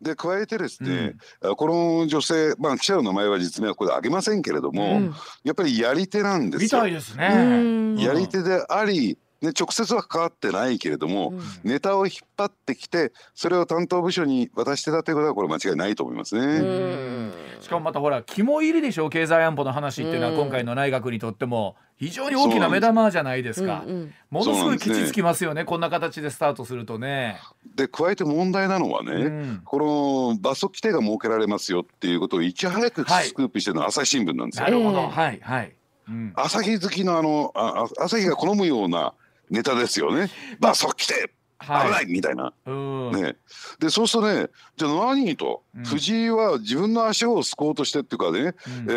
[0.00, 6.80] うんで加えてですね、うん、この女性、まあ、記者の名前は実名はここで挙げませんけれども、うん、やっぱりやり手なんですよ。
[6.82, 7.96] みたいですね。
[7.98, 17.30] やり手でありね、直接は関わってないけれども、うん、ネタを引っ張ってきてそれを担当部署に渡してたということはこれ間違いないと思いますね。
[17.60, 23.84] しかもまたほら肝入りでしょ経済安保の話っていうのは今回の内閣にとっても非常に大きな目玉じゃないですか。
[24.30, 27.38] ものすごいきちつきますよね、ね、こんな形でスタートするとね。
[27.76, 34.64] で加えて問題なのはね、うん、この罰則規定が設けられますよっていうことをいち早くスクープしてるのは朝日新聞なんですよ。
[34.64, 35.72] なるほどはいはい。
[36.08, 39.14] うん、朝日好きのあのあ朝日が好むような
[39.50, 40.30] ネタですよね。
[40.58, 42.52] まあ、そっきて危ないみたいな。
[42.66, 43.36] ね、
[43.78, 48.54] でそうするとねじゃあ何と、うん、藤井は自分の足をすこうとしてっていうかね、うん、
[48.88, 48.92] え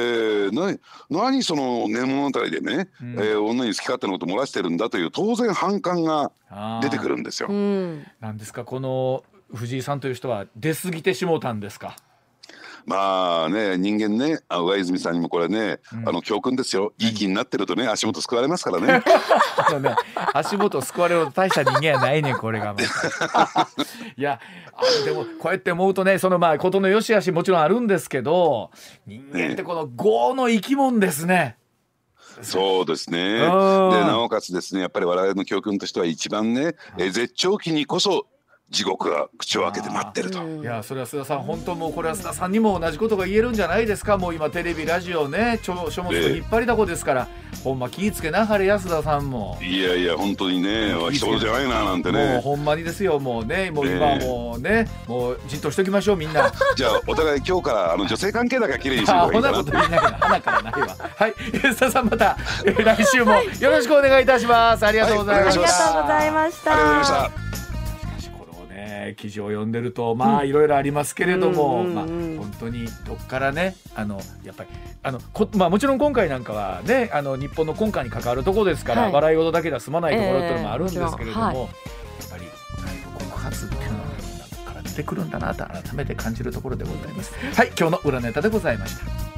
[0.47, 0.77] ー、な
[1.09, 6.31] 何その根物語でね、うん、えー、女に好き勝手なこと漏らしてるんだという当然反感が
[6.81, 7.49] 出てくるんですよ。
[7.49, 9.23] なんですかこの
[9.53, 11.95] 藤井さんという人は出過ぎてしもうたんですか？
[12.85, 16.93] まあね人間ね上泉さんにもこれね、うん、あの教訓ですよ。
[16.99, 19.03] いい気になってるとね足元救われますからね。
[19.81, 19.95] ね。
[20.33, 22.75] 足元救われると大した人間はないねこれが
[24.17, 24.39] いや
[24.73, 28.71] あでもこうやって思うとねそのまあことの良し悪しもちろんあるんですけど
[29.05, 31.57] 人間ってこの業の生き物ですね。
[32.41, 33.39] そうですね。
[33.39, 38.25] でなおかつですねやっぱり我々の教訓としては一番ね、え絶頂期にこそ
[38.73, 40.43] 地獄が口を開けて待ってると。
[40.43, 44.17] いやそれは須田さん本当もうこれは須田さんにも同じことが言えるんじゃないですか？
[44.17, 49.59] もう今テレビラジオね書物の引っ張りだこですから、えー、ほんま気ぃつけなはれ安田さんも。
[49.61, 52.33] いやいや本当にね一言じゃないななんてね。
[52.33, 53.69] もうほんまにですよもうね。
[53.69, 56.51] もう今もうね、えー、もうじっとしときましょうみんな。
[56.75, 59.51] じゃあお互い今日からあの女性関係だけ綺麗にしてほんな。
[59.53, 61.33] こと言いながら花からないわはい。
[61.61, 64.83] 須田さんまた来週もよろしくお願いいたします。
[64.83, 67.62] ありがとうございました、はい、ありがとうございました
[69.03, 74.69] ありがとうございました記事を読んでるとまあいろいろありますけれども、まあ、本当にどっからねあのやっぱり
[75.03, 81.69] あのこ、まあ、もちろん今回なんかはねあの日本の根幹に関わるところですから、はい、笑い事だけでは済まないところっていうのもあるんですけれども、えーはい、やっ
[82.29, 84.05] ぱり内部告発っていうのは
[84.65, 87.33] から出てくるんだなと改めて感じるところでございます。
[87.55, 89.32] はい今日の裏ネタでございました